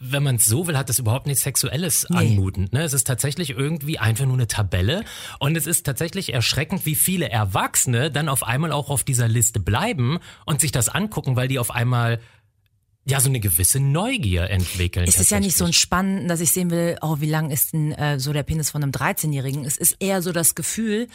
wenn 0.00 0.22
man 0.22 0.36
es 0.36 0.46
so 0.46 0.66
will, 0.66 0.76
hat 0.76 0.88
das 0.88 0.98
überhaupt 0.98 1.26
nichts 1.26 1.42
Sexuelles 1.42 2.06
anmutend. 2.06 2.72
Ne? 2.72 2.82
Es 2.82 2.92
ist 2.92 3.06
tatsächlich 3.06 3.50
irgendwie 3.50 3.98
einfach 3.98 4.26
nur 4.26 4.34
eine 4.34 4.46
Tabelle. 4.46 5.04
Und 5.38 5.56
es 5.56 5.66
ist 5.66 5.84
tatsächlich 5.84 6.32
erschreckend, 6.32 6.86
wie 6.86 6.94
viele 6.94 7.30
Erwachsene 7.30 8.10
dann 8.10 8.28
auf 8.28 8.42
einmal 8.42 8.72
auch 8.72 8.90
auf 8.90 9.04
dieser 9.04 9.28
Liste 9.28 9.60
bleiben 9.60 10.18
und 10.46 10.60
sich 10.60 10.72
das 10.72 10.88
angucken, 10.88 11.36
weil 11.36 11.48
die 11.48 11.58
auf 11.58 11.70
einmal 11.70 12.20
ja, 13.06 13.20
so 13.20 13.28
eine 13.28 13.40
gewisse 13.40 13.80
Neugier 13.80 14.48
entwickeln. 14.48 15.06
Es 15.06 15.18
ist 15.18 15.30
ja 15.30 15.38
nicht 15.38 15.56
so 15.56 15.66
ein 15.66 15.74
Spannen, 15.74 16.26
dass 16.26 16.40
ich 16.40 16.52
sehen 16.52 16.70
will, 16.70 16.96
oh, 17.02 17.16
wie 17.20 17.28
lang 17.28 17.50
ist 17.50 17.74
denn 17.74 17.92
äh, 17.92 18.18
so 18.18 18.32
der 18.32 18.42
Penis 18.44 18.70
von 18.70 18.82
einem 18.82 18.92
13-Jährigen? 18.92 19.64
Es 19.66 19.76
ist 19.76 19.96
eher 20.00 20.22
so 20.22 20.32
das 20.32 20.54
Gefühl, 20.54 21.08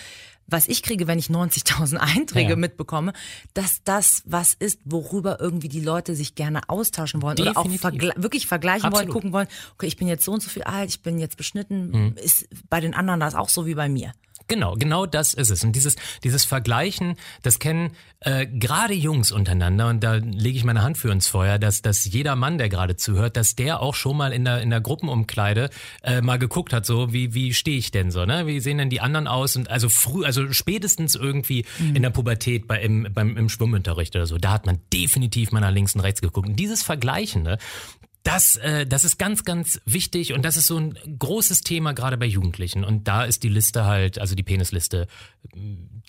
was 0.52 0.68
ich 0.68 0.84
kriege, 0.84 1.08
wenn 1.08 1.20
ich 1.20 1.28
90.000 1.30 1.98
Einträge 1.98 2.52
Ja. 2.52 2.56
mitbekomme, 2.56 3.14
dass 3.54 3.84
das 3.84 4.24
was 4.26 4.54
ist, 4.54 4.80
worüber 4.86 5.40
irgendwie 5.40 5.70
die 5.70 5.82
Leute 5.82 6.16
sich 6.16 6.36
gerne 6.36 6.68
austauschen 6.70 7.22
wollen 7.22 7.40
oder 7.40 7.52
auch 7.52 7.64
Definitiv. 7.64 7.82
vergle 7.82 8.14
wirklich 8.18 8.48
vergleichen 8.48 8.84
wollen, 8.84 8.94
Absolut. 8.94 9.14
gucken 9.14 9.34
wollen, 9.34 9.48
okay, 9.76 9.86
ich 9.88 9.98
bin 9.98 10.08
jetzt 10.08 10.26
so 10.26 10.32
und 10.32 10.42
so 10.42 10.50
viel 10.50 10.64
alt, 10.64 10.90
ich 10.90 11.02
bin 11.02 11.20
jetzt 11.20 11.38
beschnitten, 11.38 11.92
Mhm. 11.92 12.16
ist 12.24 12.48
bei 12.70 12.80
den 12.80 12.94
anderen 12.94 13.20
das 13.20 13.36
auch 13.36 13.50
so 13.50 13.66
wie 13.66 13.76
bei 13.76 13.90
mir. 13.90 14.12
Genau, 14.50 14.74
genau 14.74 15.06
das 15.06 15.36
ist 15.36 15.52
es. 15.52 15.64
Und 15.64 15.74
dieses, 15.74 15.96
dieses 16.24 16.44
Vergleichen, 16.44 17.16
das 17.44 17.60
kennen 17.60 17.92
äh, 18.22 18.48
gerade 18.48 18.96
Jungs 18.96 19.32
untereinander, 19.32 19.90
und 19.90 20.04
da 20.04 20.16
lege 20.16 20.58
ich 20.58 20.64
meine 20.64 20.82
Hand 20.82 20.98
für 20.98 21.12
ins 21.12 21.28
Feuer, 21.28 21.60
dass, 21.60 21.84
dass 21.84 22.04
jeder 22.04 22.36
Mann, 22.36 22.58
der 22.58 22.68
gerade 22.68 22.96
zuhört, 22.96 23.38
dass 23.38 23.56
der 23.56 23.80
auch 23.80 23.94
schon 23.94 24.18
mal 24.18 24.34
in 24.34 24.46
der, 24.46 24.62
in 24.62 24.72
der 24.72 24.82
Gruppenumkleide 24.82 25.70
äh, 26.02 26.22
mal 26.22 26.40
geguckt 26.40 26.74
hat, 26.74 26.86
so 26.86 27.14
wie, 27.14 27.36
wie 27.36 27.54
stehe 27.54 27.78
ich 27.78 27.92
denn 27.92 28.10
so, 28.10 28.26
ne? 28.26 28.48
Wie 28.48 28.60
sehen 28.60 28.80
denn 28.80 28.90
die 28.90 29.02
anderen 29.02 29.28
aus? 29.28 29.56
Und 29.56 29.70
also 29.70 29.88
früh, 29.88 30.26
also 30.26 30.52
spätestens 30.52 31.14
irgendwie 31.14 31.66
in 31.94 32.02
der 32.02 32.10
Pubertät 32.10 32.68
bei, 32.68 32.82
im, 32.82 33.08
beim, 33.14 33.38
im 33.38 33.50
Schwimmunterricht 33.50 34.16
oder 34.16 34.26
so, 34.26 34.40
da 34.40 34.52
hat 34.52 34.66
man 34.66 34.80
definitiv 34.92 35.52
mal 35.52 35.60
nach 35.60 35.72
links 35.72 35.94
und 35.94 36.02
rechts 36.02 36.22
geguckt. 36.22 36.50
Und 36.50 36.56
dieses 36.56 36.82
Vergleichen, 36.82 37.44
ne? 37.44 37.60
Das, 38.24 38.58
äh, 38.58 38.86
das 38.86 39.06
ist 39.06 39.18
ganz, 39.18 39.46
ganz 39.46 39.82
wichtig 39.86 40.34
und 40.34 40.44
das 40.44 40.58
ist 40.58 40.68
so 40.68 40.78
ein 40.78 40.98
großes 41.18 41.62
Thema 41.62 41.94
gerade 41.94 42.18
bei 42.18 42.26
Jugendlichen. 42.26 42.84
Und 42.84 43.08
da 43.08 43.24
ist 43.24 43.44
die 43.44 43.50
Liste 43.50 43.86
halt, 43.86 44.20
also 44.20 44.36
die 44.36 44.44
Penisliste, 44.44 45.08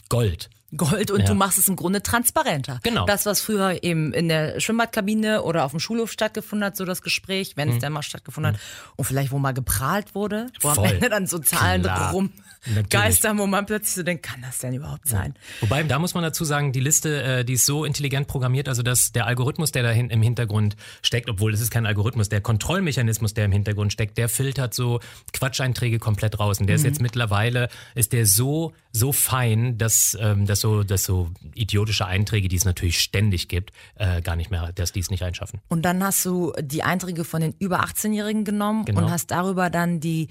Gold. 0.08 0.50
Gold 0.76 1.10
und 1.10 1.20
Ja. 1.20 1.26
du 1.26 1.34
machst 1.34 1.58
es 1.58 1.68
im 1.68 1.76
Grunde 1.76 2.02
transparenter. 2.02 2.80
Genau. 2.82 3.04
Das, 3.06 3.26
was 3.26 3.40
früher 3.40 3.82
eben 3.82 4.12
in 4.12 4.28
der 4.28 4.60
Schwimmbadkabine 4.60 5.42
oder 5.42 5.64
auf 5.64 5.72
dem 5.72 5.80
Schulhof 5.80 6.12
stattgefunden 6.12 6.64
hat, 6.66 6.76
so 6.76 6.84
das 6.84 7.02
Gespräch, 7.02 7.52
wenn 7.56 7.70
es 7.70 7.78
denn 7.78 7.92
mal 7.92 8.02
stattgefunden 8.02 8.54
hat, 8.54 8.60
und 8.96 9.04
vielleicht 9.04 9.32
wo 9.32 9.38
mal 9.38 9.52
geprahlt 9.52 10.14
wurde, 10.14 10.46
wo 10.60 10.68
am 10.68 10.74
Mhm. 10.74 10.76
Voll. 10.80 10.88
Ende 10.94 11.08
dann 11.08 11.26
so 11.26 11.38
Zahlen 11.38 11.82
Klar. 11.82 12.12
rumgeistern, 12.12 13.38
wo 13.38 13.46
man 13.46 13.66
plötzlich 13.66 13.94
so 13.94 14.02
denkt, 14.02 14.24
kann 14.24 14.42
das 14.42 14.58
denn 14.58 14.74
überhaupt 14.74 15.08
sein? 15.08 15.34
Wobei, 15.60 15.82
da 15.82 15.98
muss 15.98 16.14
man 16.14 16.22
dazu 16.22 16.44
sagen, 16.44 16.72
die 16.72 16.80
Liste, 16.80 17.22
äh, 17.22 17.44
die 17.44 17.54
ist 17.54 17.66
so 17.66 17.84
intelligent 17.84 18.28
programmiert, 18.28 18.68
also 18.68 18.82
dass 18.82 19.12
der 19.12 19.26
Algorithmus, 19.26 19.72
der 19.72 19.82
da 19.82 19.90
im 19.90 20.22
Hintergrund 20.22 20.76
steckt, 21.02 21.28
obwohl 21.28 21.52
es 21.54 21.60
ist 21.60 21.70
kein 21.70 21.86
Algorithmus, 21.86 22.28
der 22.28 22.40
Kontrollmechanismus, 22.40 23.34
der 23.34 23.46
im 23.46 23.52
Hintergrund 23.52 23.92
steckt, 23.92 24.18
der 24.18 24.28
filtert 24.28 24.74
so 24.74 25.00
Quatscheinträge 25.32 25.98
komplett 25.98 26.38
raus. 26.38 26.60
Und 26.60 26.66
der 26.66 26.76
ist 26.76 26.84
jetzt 26.84 27.00
mittlerweile, 27.00 27.68
ist 27.94 28.12
der 28.12 28.26
so, 28.26 28.72
so 28.92 29.12
fein, 29.12 29.78
dass, 29.78 30.16
ähm, 30.20 30.46
dass 30.46 30.60
so, 30.60 30.82
dass 30.82 31.04
so 31.04 31.30
idiotische 31.54 32.06
Einträge, 32.06 32.48
die 32.48 32.56
es 32.56 32.64
natürlich 32.64 32.98
ständig 33.00 33.46
gibt, 33.48 33.72
äh, 33.94 34.20
gar 34.20 34.34
nicht 34.36 34.50
mehr, 34.50 34.72
dass 34.72 34.90
die 34.92 35.00
es 35.00 35.10
nicht 35.10 35.22
einschaffen. 35.22 35.60
Und 35.68 35.82
dann 35.82 36.02
hast 36.02 36.24
du 36.24 36.52
die 36.60 36.82
Einträge 36.82 37.24
von 37.24 37.40
den 37.40 37.54
über 37.60 37.84
18-Jährigen 37.84 38.44
genommen 38.44 38.84
Genau. 38.84 39.02
und 39.02 39.10
hast 39.10 39.30
darüber 39.30 39.70
dann 39.70 40.00
die 40.00 40.28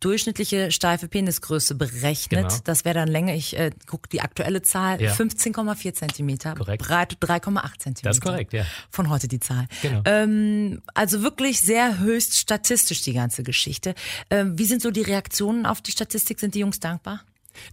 durchschnittliche 0.00 0.72
steife 0.72 1.08
Penisgröße 1.08 1.74
berechnet. 1.74 2.48
Genau. 2.48 2.60
Das 2.64 2.84
wäre 2.84 2.94
dann 2.94 3.08
Länge, 3.08 3.36
ich 3.36 3.56
äh, 3.56 3.70
guck 3.86 4.08
die 4.10 4.22
aktuelle 4.22 4.62
Zahl, 4.62 5.00
Ja. 5.00 5.12
15,4 5.12 5.92
Zentimeter, 5.94 6.54
Korrekt. 6.54 6.82
Breite 6.82 7.16
3,8 7.16 7.78
Zentimeter. 7.78 8.08
Das 8.08 8.16
ist 8.16 8.22
korrekt, 8.22 8.52
ja. 8.52 8.64
Von 8.90 9.10
heute 9.10 9.28
die 9.28 9.40
Zahl. 9.40 9.68
Genau. 9.82 10.00
Ähm, 10.06 10.82
also 10.94 11.22
wirklich 11.22 11.60
sehr 11.60 11.98
höchst 11.98 12.36
statistisch 12.38 13.02
die 13.02 13.12
ganze 13.12 13.42
Geschichte. 13.42 13.94
Ähm, 14.30 14.58
wie 14.58 14.64
sind 14.64 14.82
so 14.82 14.90
die 14.90 15.02
Reaktionen 15.02 15.66
auf 15.66 15.80
die 15.80 15.92
Statistik? 15.92 16.40
Sind 16.40 16.54
die 16.54 16.60
Jungs 16.60 16.80
dankbar? 16.80 17.20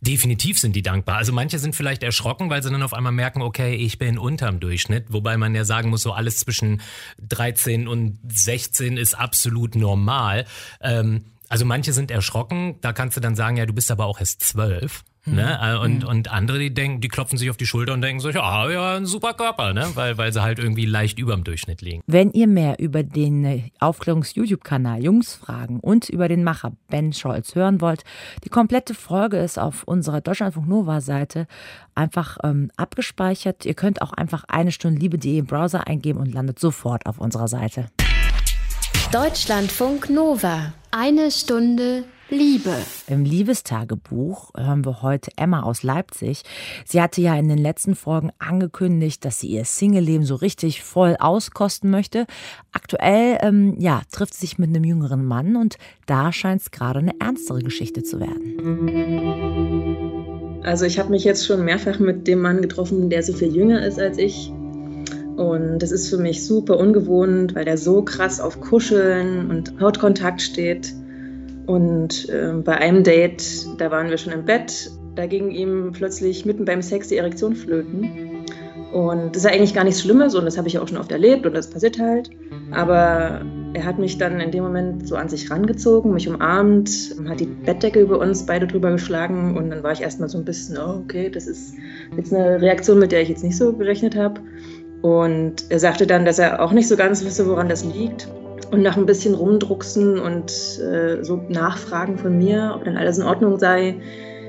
Definitiv 0.02 0.60
sind 0.60 0.76
die 0.76 0.82
dankbar. 0.82 1.18
Also 1.18 1.34
manche 1.34 1.60
sind 1.60 1.76
vielleicht 1.76 2.04
erschrocken, 2.04 2.50
weil 2.50 2.64
sie 2.64 2.70
dann 2.70 2.84
auf 2.84 2.94
einmal 2.94 3.12
merken, 3.12 3.42
okay, 3.42 3.76
ich 3.76 3.98
bin 3.98 4.18
unterm 4.18 4.60
Durchschnitt. 4.60 5.06
Wobei 5.10 5.38
man 5.38 5.56
ja 5.56 5.66
sagen 5.66 5.90
muss, 5.90 6.02
so 6.02 6.12
alles 6.12 6.40
zwischen 6.40 6.82
13 7.28 7.88
und 7.88 8.20
16 8.28 8.98
ist 8.98 9.16
absolut 9.16 9.76
normal. 9.76 10.46
Ähm, 10.82 11.26
also 11.50 11.66
manche 11.66 11.94
sind 11.94 12.12
erschrocken, 12.12 12.76
da 12.82 12.94
kannst 12.94 13.16
du 13.18 13.22
dann 13.22 13.36
sagen, 13.36 13.58
ja, 13.58 13.66
du 13.66 13.74
bist 13.74 13.90
aber 13.92 14.06
auch 14.06 14.20
erst 14.20 14.42
12. 14.44 15.04
Ne? 15.28 15.60
Äh, 15.62 15.78
Und, 15.78 16.04
und 16.04 16.32
andere, 16.32 16.60
die 16.60 16.74
denken, 16.74 17.02
die 17.02 17.08
klopfen 17.08 17.38
sich 17.38 17.50
auf 17.50 17.58
die 17.58 17.66
Schulter 17.66 17.94
und 17.94 18.02
denken 18.02 18.20
so, 18.20 18.30
ja, 18.30 18.70
ja, 18.70 18.96
ein 18.96 19.06
super 19.06 19.34
Körper, 19.34 19.74
ne? 19.74 19.86
Weil, 19.96 20.18
weil 20.18 20.32
sie 20.34 20.42
halt 20.42 20.60
irgendwie 20.60 20.86
leicht 20.86 21.20
überm 21.20 21.44
Durchschnitt 21.44 21.82
liegen. 21.82 22.02
Wenn 22.08 22.32
ihr 22.32 22.48
mehr 22.48 22.80
über 22.80 23.04
den 23.04 23.44
äh, 23.44 23.64
Aufklärungs-YouTube-Kanal 23.80 25.04
Jungs 25.04 25.36
fragen 25.36 25.80
und 25.80 26.10
über 26.10 26.28
den 26.28 26.44
Macher 26.44 26.72
Ben 26.90 27.14
Scholz 27.14 27.56
hören 27.56 27.82
wollt, 27.82 28.04
die 28.44 28.50
komplette 28.50 28.94
Folge 28.94 29.38
ist 29.38 29.60
auf 29.60 29.84
unserer 29.84 30.22
Deutschlandfunk 30.22 30.68
Nova-Seite 30.68 31.48
einfach 31.96 32.38
ähm, 32.44 32.72
abgespeichert. 32.78 33.66
Ihr 33.66 33.74
könnt 33.74 34.02
auch 34.02 34.14
einfach 34.14 34.44
eine 34.48 34.72
Stunde 34.72 35.00
Liebe.de 35.00 35.38
im 35.38 35.46
Browser 35.46 35.88
eingeben 35.88 36.20
und 36.20 36.34
landet 36.34 36.60
sofort 36.60 37.06
auf 37.06 37.20
unserer 37.20 37.48
Seite. 37.48 37.88
Deutschlandfunk 39.12 40.10
Nova. 40.10 40.74
Eine 40.92 41.32
Stunde 41.32 42.04
Liebe. 42.30 42.76
Im 43.08 43.24
Liebestagebuch 43.24 44.52
hören 44.56 44.84
wir 44.84 45.02
heute 45.02 45.32
Emma 45.38 45.64
aus 45.64 45.84
Leipzig. 45.84 46.44
Sie 46.86 47.02
hatte 47.02 47.22
ja 47.22 47.36
in 47.36 47.48
den 47.48 47.58
letzten 47.58 47.96
Folgen 47.96 48.32
angekündigt, 48.38 49.24
dass 49.24 49.40
sie 49.40 49.48
ihr 49.48 49.64
Single-Leben 49.64 50.26
so 50.26 50.36
richtig 50.36 50.84
voll 50.84 51.16
auskosten 51.20 51.90
möchte. 51.90 52.26
Aktuell, 52.74 53.38
ähm, 53.42 53.76
ja, 53.80 54.02
trifft 54.12 54.34
sie 54.34 54.42
sich 54.42 54.60
mit 54.60 54.68
einem 54.70 54.84
jüngeren 54.84 55.24
Mann 55.24 55.56
und 55.56 55.78
da 56.06 56.34
scheint 56.34 56.60
es 56.62 56.72
gerade 56.72 57.00
eine 57.00 57.18
ernstere 57.20 57.62
Geschichte 57.62 58.04
zu 58.04 58.20
werden. 58.20 58.58
Also 60.64 60.84
ich 60.84 61.00
habe 61.00 61.12
mich 61.12 61.24
jetzt 61.24 61.48
schon 61.48 61.64
mehrfach 61.64 61.98
mit 62.00 62.28
dem 62.28 62.42
Mann 62.42 62.62
getroffen, 62.62 63.10
der 63.10 63.24
so 63.24 63.32
viel 63.32 63.56
jünger 63.56 63.86
ist 63.86 64.00
als 64.00 64.18
ich. 64.18 64.52
Und 65.38 65.80
das 65.80 65.92
ist 65.92 66.10
für 66.10 66.18
mich 66.18 66.46
super 66.46 66.78
ungewohnt, 66.78 67.56
weil 67.56 67.64
der 67.64 67.78
so 67.78 68.02
krass 68.02 68.42
auf 68.42 68.60
Kuscheln 68.60 69.50
und 69.50 69.80
Hautkontakt 69.80 70.42
steht. 70.42 70.94
Und 71.68 72.30
äh, 72.30 72.54
bei 72.64 72.78
einem 72.78 73.04
Date, 73.04 73.68
da 73.78 73.92
waren 73.92 74.10
wir 74.10 74.18
schon 74.18 74.34
im 74.34 74.46
Bett, 74.46 74.90
da 75.16 75.26
ging 75.26 75.52
ihm 75.52 75.92
plötzlich 75.94 76.46
mitten 76.46 76.66
beim 76.66 76.82
Sex 76.82 77.10
die 77.10 77.18
Erektion 77.18 77.56
flöten. 77.56 78.46
Und 78.94 79.36
das 79.36 79.44
ist 79.44 79.44
ja 79.44 79.52
eigentlich 79.52 79.74
gar 79.74 79.84
nichts 79.84 80.02
Schlimmes 80.02 80.34
und 80.34 80.46
das 80.46 80.58
habe 80.58 80.70
ich 80.70 80.80
auch 80.80 80.88
schon 80.88 80.98
oft 80.98 81.12
erlebt 81.12 81.46
und 81.46 81.54
das 81.54 81.70
passiert 81.70 82.00
halt. 82.00 82.30
Aber 82.72 83.42
er 83.74 83.86
hat 83.86 84.00
mich 84.00 84.18
dann 84.18 84.40
in 84.40 84.50
dem 84.52 84.64
Moment 84.64 85.08
so 85.08 85.18
an 85.18 85.28
sich 85.28 85.52
rangezogen, 85.52 86.14
mich 86.14 86.28
umarmt, 86.28 86.90
hat 87.28 87.42
die 87.42 87.48
Bettdecke 87.48 88.00
über 88.00 88.18
uns 88.20 88.46
beide 88.46 88.66
drüber 88.66 88.92
geschlagen 88.92 89.58
und 89.58 89.70
dann 89.70 89.84
war 89.84 89.92
ich 89.92 90.02
erstmal 90.02 90.30
so 90.30 90.38
ein 90.38 90.46
bisschen, 90.46 90.78
oh, 90.78 91.02
okay, 91.04 91.30
das 91.30 91.48
ist 91.48 91.76
jetzt 92.16 92.34
eine 92.34 92.62
Reaktion, 92.62 93.00
mit 93.00 93.12
der 93.12 93.22
ich 93.22 93.30
jetzt 93.30 93.44
nicht 93.44 93.58
so 93.58 93.74
gerechnet 93.74 94.16
habe. 94.16 94.40
Und 95.02 95.66
er 95.70 95.80
sagte 95.80 96.08
dann, 96.08 96.24
dass 96.24 96.40
er 96.40 96.62
auch 96.62 96.72
nicht 96.72 96.88
so 96.88 96.96
ganz 96.96 97.24
wisse, 97.26 97.46
woran 97.46 97.68
das 97.68 97.84
liegt. 97.84 98.30
Und 98.72 98.82
nach 98.82 98.98
ein 98.98 99.06
bisschen 99.06 99.34
rumdrucksen 99.34 100.20
und 100.20 100.52
äh, 100.80 101.24
so 101.24 101.42
Nachfragen 101.48 102.18
von 102.18 102.38
mir, 102.38 102.74
ob 102.76 102.84
dann 102.84 102.98
alles 102.98 103.18
in 103.18 103.24
Ordnung 103.24 103.60
sei, 103.60 103.96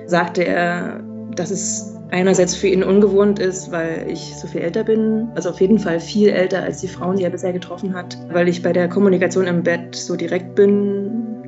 sagte 0.06 0.44
er, 0.44 1.00
dass 1.36 1.50
es 1.50 1.94
einerseits 2.10 2.54
für 2.54 2.68
ihn 2.68 2.82
ungewohnt 2.82 3.38
ist, 3.38 3.70
weil 3.70 4.06
ich 4.08 4.34
so 4.36 4.46
viel 4.48 4.62
älter 4.62 4.84
bin, 4.84 5.28
also 5.34 5.50
auf 5.50 5.60
jeden 5.60 5.78
Fall 5.78 6.00
viel 6.00 6.30
älter 6.30 6.62
als 6.62 6.80
die 6.80 6.88
Frauen, 6.88 7.16
die 7.16 7.24
er 7.24 7.30
bisher 7.30 7.52
getroffen 7.52 7.94
hat, 7.94 8.18
weil 8.32 8.48
ich 8.48 8.62
bei 8.62 8.72
der 8.72 8.88
Kommunikation 8.88 9.46
im 9.46 9.62
Bett 9.62 9.94
so 9.94 10.16
direkt 10.16 10.54
bin 10.54 11.44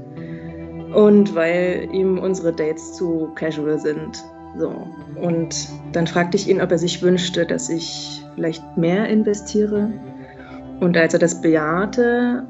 und 0.95 1.35
weil 1.35 1.89
ihm 1.93 2.19
unsere 2.19 2.53
Dates 2.53 2.95
zu 2.95 3.31
casual 3.35 3.79
sind. 3.79 4.23
So. 4.59 4.73
Und 5.21 5.69
dann 5.93 6.07
fragte 6.07 6.37
ich 6.37 6.49
ihn, 6.49 6.61
ob 6.61 6.71
er 6.71 6.79
sich 6.79 7.03
wünschte, 7.03 7.47
dass 7.47 7.69
ich 7.69 8.23
vielleicht 8.35 8.77
mehr 8.77 9.09
investiere. 9.09 9.91
Und 10.81 10.97
als 10.97 11.15
er 11.15 11.21
das 11.21 11.41
bejahte, 11.41 12.45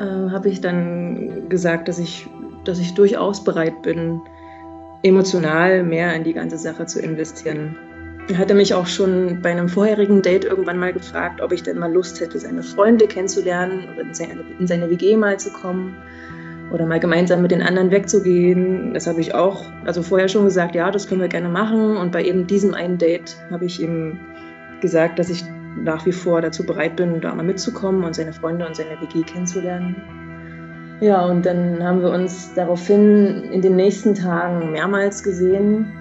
äh, 0.00 0.30
habe 0.30 0.48
ich 0.48 0.60
dann 0.60 1.48
gesagt, 1.48 1.88
dass 1.88 1.98
ich, 1.98 2.26
dass 2.64 2.78
ich 2.78 2.94
durchaus 2.94 3.44
bereit 3.44 3.82
bin, 3.82 4.20
emotional 5.02 5.82
mehr 5.82 6.14
in 6.14 6.24
die 6.24 6.32
ganze 6.32 6.58
Sache 6.58 6.86
zu 6.86 7.00
investieren. 7.00 7.76
Er 8.28 8.38
hatte 8.38 8.54
mich 8.54 8.72
auch 8.72 8.86
schon 8.86 9.40
bei 9.42 9.50
einem 9.50 9.68
vorherigen 9.68 10.22
Date 10.22 10.46
irgendwann 10.46 10.78
mal 10.78 10.94
gefragt, 10.94 11.42
ob 11.42 11.52
ich 11.52 11.62
denn 11.62 11.78
mal 11.78 11.92
Lust 11.92 12.20
hätte, 12.20 12.38
seine 12.38 12.62
Freunde 12.62 13.06
kennenzulernen 13.06 13.86
oder 13.92 14.00
in 14.00 14.14
seine, 14.14 14.44
in 14.58 14.66
seine 14.66 14.88
WG 14.88 15.14
mal 15.16 15.38
zu 15.38 15.50
kommen 15.50 15.94
oder 16.72 16.86
mal 16.86 17.00
gemeinsam 17.00 17.42
mit 17.42 17.50
den 17.50 17.60
anderen 17.60 17.90
wegzugehen. 17.90 18.94
Das 18.94 19.06
habe 19.06 19.20
ich 19.20 19.34
auch, 19.34 19.66
also 19.84 20.02
vorher 20.02 20.28
schon 20.28 20.46
gesagt, 20.46 20.74
ja, 20.74 20.90
das 20.90 21.06
können 21.06 21.20
wir 21.20 21.28
gerne 21.28 21.50
machen. 21.50 21.98
Und 21.98 22.12
bei 22.12 22.24
eben 22.24 22.46
diesem 22.46 22.72
einen 22.72 22.96
Date 22.96 23.36
habe 23.50 23.66
ich 23.66 23.82
ihm 23.82 24.18
gesagt, 24.80 25.18
dass 25.18 25.28
ich 25.28 25.44
nach 25.76 26.06
wie 26.06 26.12
vor 26.12 26.40
dazu 26.40 26.64
bereit 26.64 26.96
bin, 26.96 27.20
da 27.20 27.34
mal 27.34 27.44
mitzukommen 27.44 28.04
und 28.04 28.14
seine 28.14 28.32
Freunde 28.32 28.66
und 28.66 28.76
seine 28.76 29.00
WG 29.00 29.22
kennenzulernen. 29.22 29.96
Ja, 31.00 31.24
und 31.24 31.44
dann 31.44 31.82
haben 31.82 32.00
wir 32.00 32.10
uns 32.10 32.54
daraufhin 32.54 33.50
in 33.52 33.60
den 33.60 33.76
nächsten 33.76 34.14
Tagen 34.14 34.72
mehrmals 34.72 35.22
gesehen. 35.22 35.92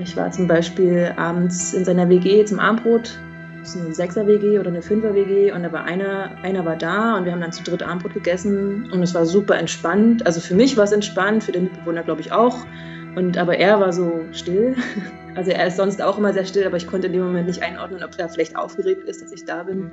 Ich 0.00 0.16
war 0.16 0.30
zum 0.30 0.46
Beispiel 0.46 1.12
abends 1.16 1.74
in 1.74 1.84
seiner 1.84 2.08
WG 2.08 2.44
zum 2.44 2.58
Abendbrot. 2.58 3.18
Das 3.60 3.74
ist 3.74 3.84
eine 3.84 3.92
Sechser-WG 3.92 4.58
oder 4.58 4.68
eine 4.68 4.80
Fünfer-WG 4.80 5.52
und 5.52 5.62
da 5.64 5.72
war 5.72 5.84
einer, 5.84 6.30
einer 6.42 6.64
war 6.64 6.76
da 6.76 7.16
und 7.16 7.26
wir 7.26 7.32
haben 7.32 7.42
dann 7.42 7.52
zu 7.52 7.62
dritt 7.62 7.82
Abendbrot 7.82 8.14
gegessen 8.14 8.90
und 8.90 9.02
es 9.02 9.14
war 9.14 9.26
super 9.26 9.58
entspannt. 9.58 10.24
Also 10.24 10.40
für 10.40 10.54
mich 10.54 10.78
war 10.78 10.84
es 10.84 10.92
entspannt, 10.92 11.44
für 11.44 11.52
den 11.52 11.64
Mitbewohner 11.64 12.02
glaube 12.02 12.22
ich 12.22 12.32
auch. 12.32 12.56
Und 13.16 13.36
aber 13.36 13.58
er 13.58 13.80
war 13.80 13.92
so 13.92 14.24
still. 14.32 14.76
Also 15.40 15.52
er 15.52 15.68
ist 15.68 15.78
sonst 15.78 16.02
auch 16.02 16.18
immer 16.18 16.34
sehr 16.34 16.44
still, 16.44 16.66
aber 16.66 16.76
ich 16.76 16.86
konnte 16.86 17.06
in 17.06 17.14
dem 17.14 17.22
Moment 17.22 17.46
nicht 17.46 17.62
einordnen, 17.62 18.02
ob 18.02 18.10
er 18.18 18.28
vielleicht 18.28 18.56
aufgeregt 18.56 19.08
ist, 19.08 19.22
dass 19.22 19.32
ich 19.32 19.46
da 19.46 19.62
bin. 19.62 19.90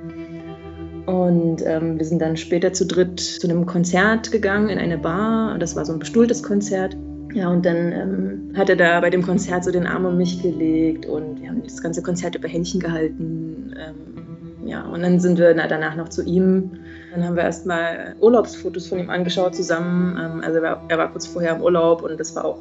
Und 1.06 1.62
ähm, 1.64 1.96
wir 1.98 2.04
sind 2.04 2.20
dann 2.20 2.36
später 2.36 2.74
zu 2.74 2.84
dritt 2.84 3.18
zu 3.18 3.48
einem 3.48 3.64
Konzert 3.64 4.30
gegangen 4.30 4.68
in 4.68 4.78
eine 4.78 4.98
Bar. 4.98 5.58
Das 5.58 5.74
war 5.74 5.86
so 5.86 5.94
ein 5.94 6.00
bestuhltes 6.00 6.42
Konzert. 6.42 6.98
Ja, 7.32 7.48
und 7.48 7.64
dann 7.64 7.92
ähm, 7.92 8.52
hat 8.58 8.68
er 8.68 8.76
da 8.76 9.00
bei 9.00 9.08
dem 9.08 9.22
Konzert 9.22 9.64
so 9.64 9.70
den 9.70 9.86
Arm 9.86 10.04
um 10.04 10.18
mich 10.18 10.42
gelegt 10.42 11.06
und 11.06 11.40
wir 11.40 11.48
haben 11.48 11.62
das 11.62 11.82
ganze 11.82 12.02
Konzert 12.02 12.34
über 12.34 12.46
Händchen 12.46 12.80
gehalten. 12.80 13.74
Ähm, 13.74 14.68
ja, 14.68 14.82
und 14.82 15.00
dann 15.00 15.18
sind 15.18 15.38
wir 15.38 15.54
danach 15.54 15.96
noch 15.96 16.10
zu 16.10 16.22
ihm. 16.24 16.72
Dann 17.12 17.24
haben 17.24 17.36
wir 17.36 17.42
erstmal 17.42 18.14
Urlaubsfotos 18.20 18.86
von 18.86 18.98
ihm 18.98 19.10
angeschaut 19.10 19.54
zusammen. 19.54 20.18
Ähm, 20.20 20.42
also 20.44 20.58
er 20.58 20.98
war, 20.98 21.10
kurz 21.10 21.26
vorher 21.26 21.56
im 21.56 21.62
Urlaub 21.62 22.02
und 22.02 22.18
das 22.18 22.34
war 22.36 22.44
auch, 22.44 22.58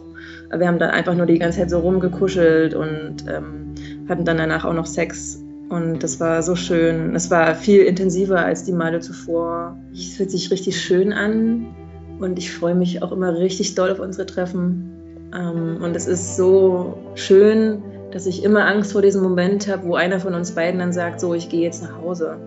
wir 0.56 0.68
haben 0.68 0.80
dann 0.80 0.92
einfach 0.92 1.16
nur 1.16 1.26
die 1.26 1.40
ganze 1.40 1.60
Zeit 1.60 1.70
so 1.70 1.80
rumgekuschelt 1.80 2.74
und 2.74 3.26
ähm, 3.30 3.76
hatten 4.08 4.26
dann 4.26 4.38
danach 4.38 4.66
auch 4.66 4.74
noch 4.74 4.86
Sex. 4.86 5.44
Und 5.70 6.02
das 6.02 6.20
war 6.20 6.42
so 6.42 6.56
schön. 6.56 7.14
Es 7.14 7.30
war 7.30 7.54
viel 7.54 7.84
intensiver 7.84 8.40
als 8.40 8.64
die 8.64 8.72
Male 8.72 9.02
zuvor. 9.02 9.78
Es 9.92 10.16
fühlt 10.16 10.32
sich 10.32 10.50
richtig 10.50 10.80
schön 10.82 11.12
an 11.12 11.76
und 12.20 12.40
ich 12.40 12.54
freue 12.54 12.76
mich 12.76 13.04
auch 13.04 13.12
immer 13.12 13.38
richtig 13.38 13.76
doll 13.76 13.92
auf 13.92 14.00
unsere 14.00 14.26
Treffen. 14.26 14.94
Ähm, 15.36 15.80
und 15.84 15.96
es 15.96 16.08
ist 16.08 16.38
so 16.38 16.98
schön, 17.16 17.84
dass 18.12 18.26
ich 18.26 18.44
immer 18.44 18.66
Angst 18.66 18.94
vor 18.94 19.02
diesem 19.02 19.22
Moment 19.22 19.68
habe, 19.68 19.86
wo 19.86 19.96
einer 19.96 20.20
von 20.20 20.34
uns 20.34 20.52
beiden 20.52 20.80
dann 20.80 20.94
sagt, 20.94 21.20
so, 21.20 21.34
ich 21.34 21.50
gehe 21.50 21.62
jetzt 21.62 21.84
nach 21.84 22.02
Hause. 22.02 22.38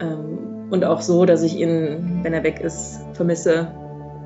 Ähm, 0.00 0.45
und 0.70 0.84
auch 0.84 1.00
so, 1.00 1.24
dass 1.24 1.42
ich 1.42 1.58
ihn, 1.58 2.20
wenn 2.22 2.32
er 2.32 2.42
weg 2.42 2.60
ist, 2.60 3.00
vermisse. 3.14 3.68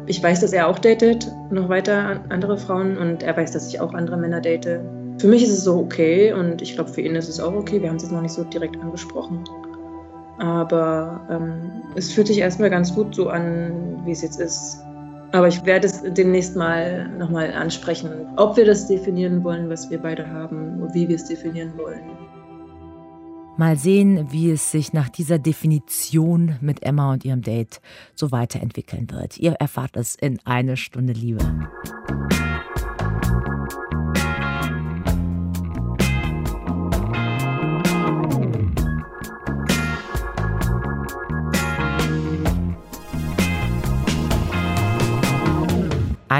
Ich 0.06 0.22
weiß, 0.22 0.40
dass 0.40 0.52
er 0.52 0.68
auch 0.68 0.78
datet, 0.78 1.30
noch 1.50 1.68
weiter 1.68 2.20
andere 2.30 2.56
Frauen 2.56 2.96
und 2.96 3.22
er 3.22 3.36
weiß, 3.36 3.52
dass 3.52 3.68
ich 3.68 3.80
auch 3.80 3.92
andere 3.92 4.16
Männer 4.16 4.40
date. 4.40 4.80
Für 5.18 5.26
mich 5.26 5.42
ist 5.42 5.52
es 5.52 5.64
so 5.64 5.76
okay 5.78 6.32
und 6.32 6.62
ich 6.62 6.74
glaube, 6.74 6.90
für 6.90 7.02
ihn 7.02 7.14
ist 7.14 7.28
es 7.28 7.40
auch 7.40 7.52
okay. 7.52 7.82
Wir 7.82 7.88
haben 7.88 7.96
es 7.96 8.04
jetzt 8.04 8.12
noch 8.12 8.22
nicht 8.22 8.32
so 8.32 8.42
direkt 8.44 8.80
angesprochen. 8.80 9.44
Aber 10.38 11.20
ähm, 11.30 11.70
es 11.94 12.12
fühlt 12.12 12.28
sich 12.28 12.38
erstmal 12.38 12.70
ganz 12.70 12.94
gut 12.94 13.14
so 13.14 13.28
an, 13.28 14.00
wie 14.06 14.12
es 14.12 14.22
jetzt 14.22 14.40
ist. 14.40 14.82
Aber 15.32 15.46
ich 15.46 15.64
werde 15.64 15.86
es 15.86 16.02
demnächst 16.02 16.56
mal 16.56 17.08
nochmal 17.18 17.52
ansprechen, 17.52 18.10
ob 18.36 18.56
wir 18.56 18.64
das 18.64 18.88
definieren 18.88 19.44
wollen, 19.44 19.68
was 19.68 19.90
wir 19.90 19.98
beide 19.98 20.28
haben, 20.28 20.82
und 20.82 20.94
wie 20.94 21.08
wir 21.08 21.16
es 21.16 21.26
definieren 21.26 21.72
wollen. 21.76 22.00
Mal 23.60 23.76
sehen, 23.76 24.32
wie 24.32 24.50
es 24.50 24.70
sich 24.70 24.94
nach 24.94 25.10
dieser 25.10 25.38
Definition 25.38 26.56
mit 26.62 26.82
Emma 26.82 27.12
und 27.12 27.26
ihrem 27.26 27.42
Date 27.42 27.82
so 28.14 28.32
weiterentwickeln 28.32 29.10
wird. 29.10 29.36
Ihr 29.36 29.52
erfahrt 29.52 29.98
es 29.98 30.14
in 30.14 30.38
eine 30.46 30.78
Stunde 30.78 31.12
Liebe. 31.12 31.44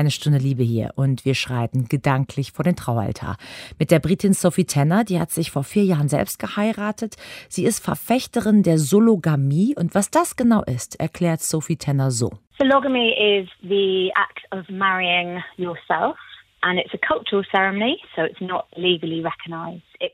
Eine 0.01 0.11
Stunde 0.11 0.39
Liebe 0.39 0.63
hier 0.63 0.93
und 0.97 1.27
wir 1.27 1.35
schreiten 1.35 1.87
gedanklich 1.87 2.53
vor 2.53 2.65
den 2.65 2.75
Traualtar. 2.75 3.37
Mit 3.79 3.91
der 3.91 3.99
Britin 3.99 4.33
Sophie 4.33 4.65
Tanner, 4.65 5.05
die 5.05 5.21
hat 5.21 5.31
sich 5.31 5.51
vor 5.51 5.63
vier 5.63 5.85
Jahren 5.85 6.09
selbst 6.09 6.39
geheiratet. 6.39 7.17
Sie 7.51 7.65
ist 7.65 7.85
Verfechterin 7.85 8.63
der 8.63 8.79
Sologamie 8.79 9.75
und 9.77 9.95
was 9.95 10.11
das 10.11 10.37
genau 10.37 10.63
ist, 10.63 10.99
erklärt 10.99 11.43
Sophie 11.43 11.77
Tanner 11.77 12.11
so. 12.11 12.31
Sologamy 12.57 13.11
is 13.11 13.47
the 13.61 14.11
act 14.17 14.41
of 14.53 14.67
marrying 14.71 15.43
yourself. 15.59 16.17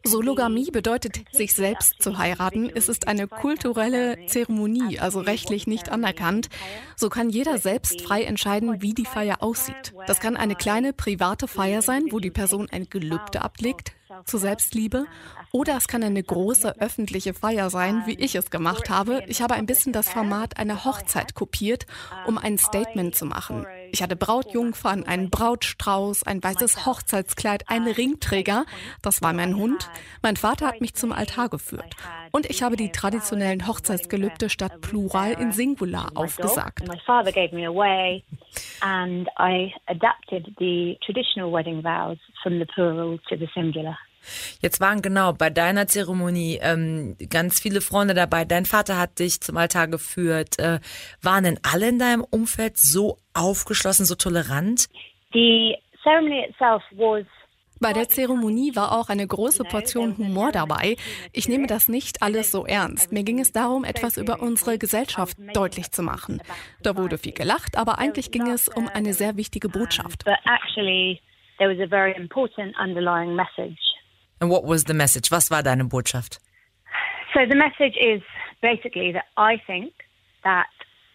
Sologamie 0.05 0.71
bedeutet, 0.71 1.21
sich 1.33 1.55
selbst 1.55 2.03
zu 2.03 2.19
heiraten. 2.19 2.71
Es 2.75 2.89
ist 2.89 3.07
eine 3.07 3.29
kulturelle 3.29 4.27
Zeremonie, 4.27 4.99
also 4.99 5.21
rechtlich 5.21 5.67
nicht 5.67 5.91
anerkannt. 5.91 6.49
So 6.97 7.09
kann 7.09 7.31
jeder 7.31 7.59
selbst 7.59 8.03
frei 8.03 8.23
entscheiden, 8.25 8.83
wie 8.83 8.95
die 8.95 9.05
Feier 9.05 9.43
aussieht. 9.43 9.95
Das 10.07 10.21
kann 10.21 10.37
eine 10.37 10.57
kleine 10.57 10.93
private 10.93 11.47
Feier 11.47 11.83
sein, 11.83 12.07
wo 12.11 12.19
die 12.19 12.31
Person 12.31 12.69
ein 12.71 12.89
Gelübde 12.91 13.43
ablegt 13.43 13.93
zur 14.25 14.41
Selbstliebe 14.41 15.07
oder 15.53 15.77
es 15.77 15.89
kann 15.89 16.03
eine 16.03 16.23
große 16.23 16.81
öffentliche 16.81 17.35
Feier 17.35 17.71
sein, 17.71 18.03
wie 18.07 18.15
ich 18.15 18.35
es 18.35 18.51
gemacht 18.51 18.91
habe. 18.91 19.23
Ich 19.27 19.43
habe 19.43 19.55
ein 19.55 19.67
bisschen 19.67 19.93
das 19.93 20.09
Format 20.09 20.59
einer 20.59 20.85
Hochzeit 20.85 21.35
kopiert, 21.35 21.87
um 22.27 22.39
ein 22.39 22.59
Statement 22.59 23.15
zu 23.15 23.27
machen. 23.27 23.67
Ich 23.93 24.03
hatte 24.03 24.17
Brautjungfern, 24.17 25.05
einen 25.05 25.31
Brautstrauß, 25.31 26.25
ein 26.25 26.43
weißes 26.43 26.87
Hochzeitskleid, 26.87 27.69
einen 27.69 27.89
Ringträger. 27.89 28.67
Das 29.03 29.23
war 29.23 29.33
mein 29.33 29.57
Hund. 29.57 29.89
Mein 30.23 30.37
Vater 30.37 30.67
hat 30.67 30.81
mich 30.81 30.95
zum 30.95 31.13
Altar 31.13 31.49
geführt. 31.49 31.97
Und 32.37 32.51
ich 32.51 32.63
habe 32.63 32.77
die 32.77 32.93
traditionellen 32.93 33.67
Hochzeitsgelübde 33.67 34.51
statt 34.51 34.83
Plural 34.83 35.33
in 35.41 35.53
Singular 35.53 36.11
aufgesagt. 36.15 36.83
And 38.81 39.29
I 39.39 39.73
adapted 39.87 40.47
the 40.59 40.99
traditional 41.01 41.51
wedding 41.51 41.83
vows 41.83 42.19
from 42.43 42.59
the 42.59 42.67
plural 42.67 43.19
to 43.31 43.37
the 43.39 43.49
singular. 43.55 43.97
Jetzt 44.61 44.81
waren 44.81 45.01
genau 45.01 45.33
bei 45.33 45.49
deiner 45.49 45.87
Zeremonie 45.87 46.59
ähm, 46.61 47.17
ganz 47.31 47.59
viele 47.59 47.81
Freunde 47.81 48.13
dabei. 48.13 48.45
Dein 48.45 48.67
Vater 48.67 48.99
hat 48.99 49.19
dich 49.19 49.41
zum 49.41 49.57
Altar 49.57 49.89
geführt. 49.89 50.59
Äh, 50.59 50.81
waren 51.23 51.45
denn 51.45 51.59
alle 51.63 51.89
in 51.89 51.99
deinem 51.99 52.25
Umfeld 52.29 52.77
so 52.77 53.17
aufgeschlossen, 53.33 54.05
so 54.05 54.15
tolerant? 54.15 54.89
The 55.33 55.77
ceremony 56.03 56.45
itself 56.51 56.83
was 56.93 57.25
bei 57.81 57.93
der 57.93 58.09
Zeremonie 58.09 58.75
war 58.75 58.93
auch 58.93 59.09
eine 59.09 59.27
große 59.27 59.65
Portion 59.65 60.17
Humor 60.17 60.53
dabei. 60.53 60.97
Ich 61.33 61.49
nehme 61.49 61.67
das 61.67 61.89
nicht 61.89 62.23
alles 62.23 62.51
so 62.51 62.65
ernst. 62.67 63.13
Mir 63.13 63.23
ging 63.23 63.39
es 63.39 63.53
darum, 63.53 63.85
etwas 63.85 64.17
über 64.17 64.41
unsere 64.41 64.79
Gesellschaft 64.79 65.37
deutlich 65.55 65.91
zu 65.91 66.03
machen. 66.03 66.41
Da 66.83 66.97
wurde 66.97 67.19
viel 67.19 67.33
gelacht, 67.33 67.77
aber 67.77 67.99
eigentlich 67.99 68.31
ging 68.31 68.49
es 68.49 68.69
um 68.69 68.89
eine 68.89 69.13
sehr 69.13 69.37
wichtige 69.37 69.69
Botschaft. 69.69 70.25
And 74.39 74.51
what 74.51 74.65
was 74.65 74.85
the 74.87 74.95
message? 74.95 75.31
Was 75.31 75.51
war 75.51 75.63
deine 75.63 75.85
Botschaft? 75.85 76.39
So 77.33 77.41
the 77.49 77.57
message 77.57 77.97
is 77.97 78.23
basically 78.61 79.13
that 79.13 79.25
I 79.37 79.59
think 79.67 79.93
that 80.43 80.67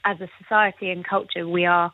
as 0.04 0.19
a 0.21 0.28
society 0.39 0.91
and 0.91 1.08
culture 1.08 1.47
we 1.47 1.67
are 1.67 1.91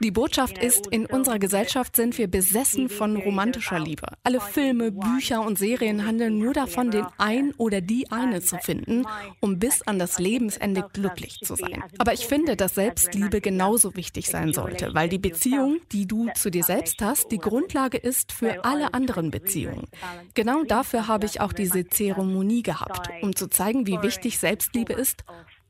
die 0.00 0.10
Botschaft 0.10 0.56
ist, 0.56 0.86
in 0.86 1.04
unserer 1.04 1.38
Gesellschaft 1.38 1.94
sind 1.94 2.16
wir 2.16 2.26
besessen 2.26 2.88
von 2.88 3.16
romantischer 3.16 3.78
Liebe. 3.78 4.06
Alle 4.22 4.40
Filme, 4.40 4.92
Bücher 4.92 5.42
und 5.42 5.58
Serien 5.58 6.06
handeln 6.06 6.38
nur 6.38 6.54
davon, 6.54 6.90
den 6.90 7.04
ein 7.18 7.52
oder 7.58 7.82
die 7.82 8.10
eine 8.10 8.40
zu 8.40 8.56
finden, 8.56 9.04
um 9.40 9.58
bis 9.58 9.82
an 9.82 9.98
das 9.98 10.18
Lebensende 10.18 10.86
glücklich 10.92 11.40
zu 11.40 11.54
sein. 11.54 11.84
Aber 11.98 12.14
ich 12.14 12.26
finde, 12.26 12.56
dass 12.56 12.76
Selbstliebe 12.76 13.42
genauso 13.42 13.94
wichtig 13.94 14.28
sein 14.28 14.54
sollte, 14.54 14.94
weil 14.94 15.10
die 15.10 15.18
Beziehung, 15.18 15.80
die 15.92 16.06
du 16.06 16.30
zu 16.34 16.50
dir 16.50 16.64
selbst 16.64 17.02
hast, 17.02 17.30
die 17.30 17.38
Grundlage 17.38 17.98
ist 17.98 18.32
für 18.32 18.64
alle 18.64 18.94
anderen 18.94 19.30
Beziehungen. 19.30 19.86
Genau 20.32 20.64
dafür 20.64 21.08
habe 21.08 21.26
ich 21.26 21.42
auch 21.42 21.52
diese 21.52 21.86
Zeremonie 21.86 22.62
gehabt, 22.62 23.10
um 23.20 23.36
zu 23.36 23.48
zeigen, 23.48 23.86
wie 23.86 24.00
wichtig 24.00 24.38
Selbstliebe 24.38 24.94
ist 24.94 25.24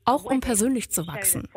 auch 0.05 0.23
um 0.23 0.39
persönlich 0.39 0.91
zu 0.91 1.07
wachsen. 1.07 1.49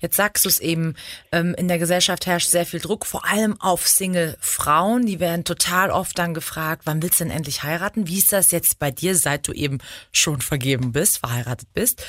Jetzt 0.00 0.16
sagst 0.16 0.44
du 0.44 0.48
es 0.48 0.60
eben, 0.60 0.94
ähm, 1.32 1.54
in 1.56 1.68
der 1.68 1.78
Gesellschaft 1.78 2.26
herrscht 2.26 2.48
sehr 2.48 2.66
viel 2.66 2.80
Druck, 2.80 3.06
vor 3.06 3.26
allem 3.26 3.60
auf 3.60 3.86
Single-Frauen. 3.86 5.06
Die 5.06 5.20
werden 5.20 5.44
total 5.44 5.90
oft 5.90 6.18
dann 6.18 6.34
gefragt, 6.34 6.82
wann 6.86 7.02
willst 7.02 7.20
du 7.20 7.24
denn 7.24 7.32
endlich 7.32 7.62
heiraten? 7.62 8.08
Wie 8.08 8.18
ist 8.18 8.32
das 8.32 8.50
jetzt 8.50 8.78
bei 8.78 8.90
dir, 8.90 9.14
seit 9.14 9.46
du 9.46 9.52
eben 9.52 9.78
schon 10.12 10.40
vergeben 10.40 10.92
bist, 10.92 11.18
verheiratet 11.18 11.68
bist? 11.74 12.04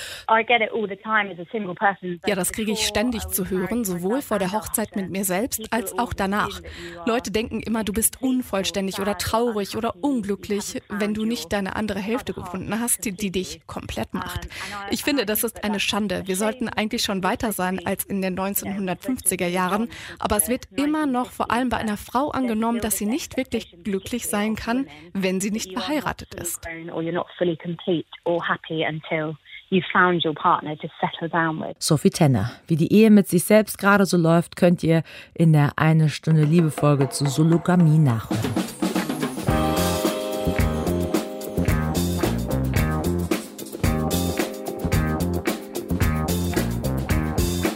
Ja, 2.28 2.36
das 2.36 2.52
kriege 2.52 2.72
ich 2.72 2.88
ständig 2.88 3.28
zu 3.28 3.50
hören, 3.50 3.84
sowohl 3.84 4.22
vor 4.22 4.40
der 4.40 4.52
Hochzeit 4.52 4.96
mit 4.96 5.10
mir 5.10 5.26
selbst 5.26 5.72
als 5.72 5.98
auch 5.98 6.14
danach. 6.14 6.62
Leute 7.06 7.32
denken 7.32 7.62
immer, 7.62 7.84
du 7.84 7.94
bist 7.94 8.22
unvollständig 8.22 9.00
oder 9.00 9.18
traurig 9.18 9.76
oder 9.76 9.96
unglücklich, 10.02 10.82
wenn 10.90 11.14
du 11.14 11.26
nicht 11.26 11.52
deine 11.52 11.76
andere 11.76 12.00
Hälfte 12.00 12.34
gefunden 12.34 12.80
hast, 12.80 13.06
die, 13.06 13.12
die 13.12 13.32
dich 13.32 13.62
komplett 13.68 14.14
macht. 14.14 14.48
Ich 14.90 15.04
finde, 15.04 15.26
das 15.26 15.44
ist 15.44 15.64
eine 15.64 15.80
Schande. 15.80 16.24
Wir 16.26 16.36
sollten 16.36 16.70
eigentlich 16.70 17.04
schon 17.04 17.24
weiter 17.24 17.52
sein 17.52 17.81
als 17.86 18.04
in 18.06 18.22
den 18.22 18.38
1950er 18.38 19.48
Jahren, 19.48 19.90
aber 20.20 20.38
es 20.38 20.50
wird 20.50 20.66
immer 20.76 21.06
noch 21.06 21.32
vor 21.32 21.52
allem 21.52 21.70
bei 21.70 21.78
einer 21.78 21.98
Frau 21.98 22.30
angenommen, 22.32 22.82
dass 22.82 22.98
sie 22.98 23.06
nicht 23.06 23.38
wirklich 23.38 23.84
glücklich 23.84 24.28
sein 24.28 24.56
kann, 24.56 24.88
wenn 25.14 25.42
sie 25.42 25.52
nicht 25.52 25.74
verheiratet 25.74 26.34
ist. 26.36 26.68
Sophie 31.80 32.10
Tenner. 32.10 32.52
Wie 32.68 32.76
die 32.76 32.92
Ehe 32.94 33.10
mit 33.10 33.28
sich 33.28 33.46
selbst 33.46 33.78
gerade 33.78 34.06
so 34.06 34.18
läuft, 34.18 34.58
könnt 34.58 34.84
ihr 34.84 35.04
in 35.34 35.54
der 35.54 35.72
Eine 35.78 36.10
Stunde 36.10 36.44
Liebe 36.44 36.72
Folge 36.72 37.08
zu 37.10 37.26
Sologamie 37.26 37.98
nachhören. 37.98 38.71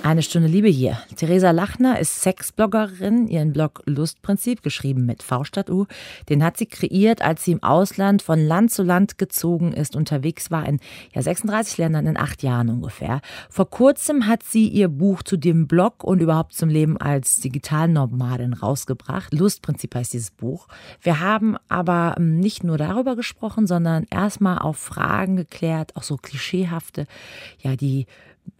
Eine 0.06 0.22
Stunde 0.22 0.48
Liebe 0.48 0.68
hier. 0.68 1.00
Theresa 1.16 1.50
Lachner 1.50 2.00
ist 2.00 2.22
Sexbloggerin. 2.22 3.28
Ihren 3.28 3.54
Blog 3.54 3.82
Lustprinzip, 3.88 4.62
geschrieben 4.62 5.08
mit 5.08 5.24
V 5.24 5.44
statt 5.46 5.72
U, 5.72 5.88
den 6.30 6.44
hat 6.44 6.58
sie 6.58 6.68
kreiert, 6.68 7.24
als 7.24 7.44
sie 7.44 7.54
im 7.54 7.64
Ausland 7.64 8.22
von 8.22 8.40
Land 8.40 8.70
zu 8.70 8.84
Land 8.84 9.18
gezogen 9.18 9.74
ist, 9.74 9.96
unterwegs 9.96 10.52
war 10.52 10.68
in 10.68 10.80
ja, 11.16 11.24
36 11.24 11.80
Ländern 11.80 12.06
in 12.06 12.18
acht 12.18 12.44
Jahren 12.44 12.70
ungefähr. 12.70 13.20
Vor 13.50 13.68
kurzem 13.68 14.28
hat 14.28 14.44
sie 14.44 14.68
ihr 14.68 14.90
Buch 14.90 15.24
zu 15.24 15.38
dem 15.38 15.66
Blog 15.66 16.04
und 16.04 16.22
überhaupt 16.22 16.54
zum 16.54 16.70
Leben 16.70 16.98
als 16.98 17.38
Digitalnomadin 17.38 18.54
rausgebracht. 18.54 19.34
Lustprinzip 19.34 19.96
heißt 19.96 20.14
dieses 20.14 20.30
Buch. 20.30 20.68
Wir 21.02 21.20
haben 21.20 21.58
aber 21.68 22.14
ähm, 22.20 22.40
nicht 22.40 22.64
nur 22.64 22.78
darüber 22.78 23.16
gesprochen, 23.16 23.66
sondern 23.66 24.06
erstmal 24.12 24.60
auch 24.60 24.76
Fragen 24.76 25.36
geklärt, 25.36 25.96
auch 25.96 26.04
so 26.04 26.16
klischeehafte, 26.16 27.08
ja, 27.64 27.76
die 27.76 28.06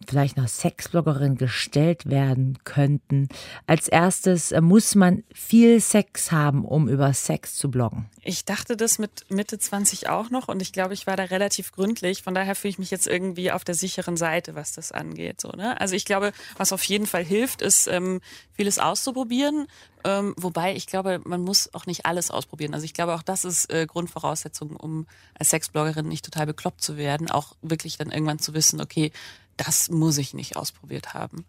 vielleicht 0.06 0.36
nach 0.36 0.48
Sexbloggerin 0.48 1.36
gestellt 1.36 2.08
werden 2.08 2.58
könnten. 2.64 3.28
Als 3.66 3.88
erstes 3.88 4.52
äh, 4.52 4.60
muss 4.60 4.94
man 4.94 5.24
viel 5.32 5.80
Sex 5.80 6.32
haben, 6.32 6.64
um 6.64 6.88
über 6.88 7.12
Sex 7.12 7.56
zu 7.56 7.70
bloggen. 7.70 8.08
Ich 8.22 8.44
dachte 8.44 8.76
das 8.76 8.98
mit 8.98 9.30
Mitte 9.30 9.58
20 9.58 10.08
auch 10.08 10.30
noch 10.30 10.48
und 10.48 10.62
ich 10.62 10.72
glaube, 10.72 10.94
ich 10.94 11.06
war 11.06 11.16
da 11.16 11.24
relativ 11.24 11.72
gründlich. 11.72 12.22
Von 12.22 12.34
daher 12.34 12.54
fühle 12.54 12.70
ich 12.70 12.78
mich 12.78 12.90
jetzt 12.90 13.06
irgendwie 13.06 13.50
auf 13.52 13.64
der 13.64 13.74
sicheren 13.74 14.16
Seite, 14.16 14.54
was 14.54 14.72
das 14.72 14.92
angeht. 14.92 15.40
So, 15.40 15.50
ne? 15.50 15.80
Also 15.80 15.94
ich 15.94 16.04
glaube, 16.04 16.32
was 16.56 16.72
auf 16.72 16.84
jeden 16.84 17.06
Fall 17.06 17.24
hilft, 17.24 17.62
ist 17.62 17.86
ähm, 17.86 18.20
vieles 18.52 18.78
auszuprobieren. 18.78 19.66
Ähm, 20.04 20.34
wobei 20.36 20.74
ich 20.74 20.86
glaube, 20.86 21.20
man 21.24 21.42
muss 21.42 21.74
auch 21.74 21.86
nicht 21.86 22.06
alles 22.06 22.30
ausprobieren. 22.30 22.74
Also 22.74 22.84
ich 22.84 22.94
glaube, 22.94 23.14
auch 23.14 23.22
das 23.22 23.44
ist 23.44 23.72
äh, 23.72 23.86
Grundvoraussetzung, 23.86 24.76
um 24.76 25.06
als 25.38 25.50
Sexbloggerin 25.50 26.06
nicht 26.06 26.24
total 26.24 26.46
bekloppt 26.46 26.80
zu 26.80 26.96
werden. 26.96 27.30
Auch 27.30 27.56
wirklich 27.62 27.96
dann 27.98 28.12
irgendwann 28.12 28.38
zu 28.38 28.54
wissen, 28.54 28.80
okay, 28.80 29.10
das 29.56 29.90
muss 29.90 30.18
ich 30.18 30.34
nicht 30.34 30.56
ausprobiert 30.56 31.14
haben. 31.14 31.46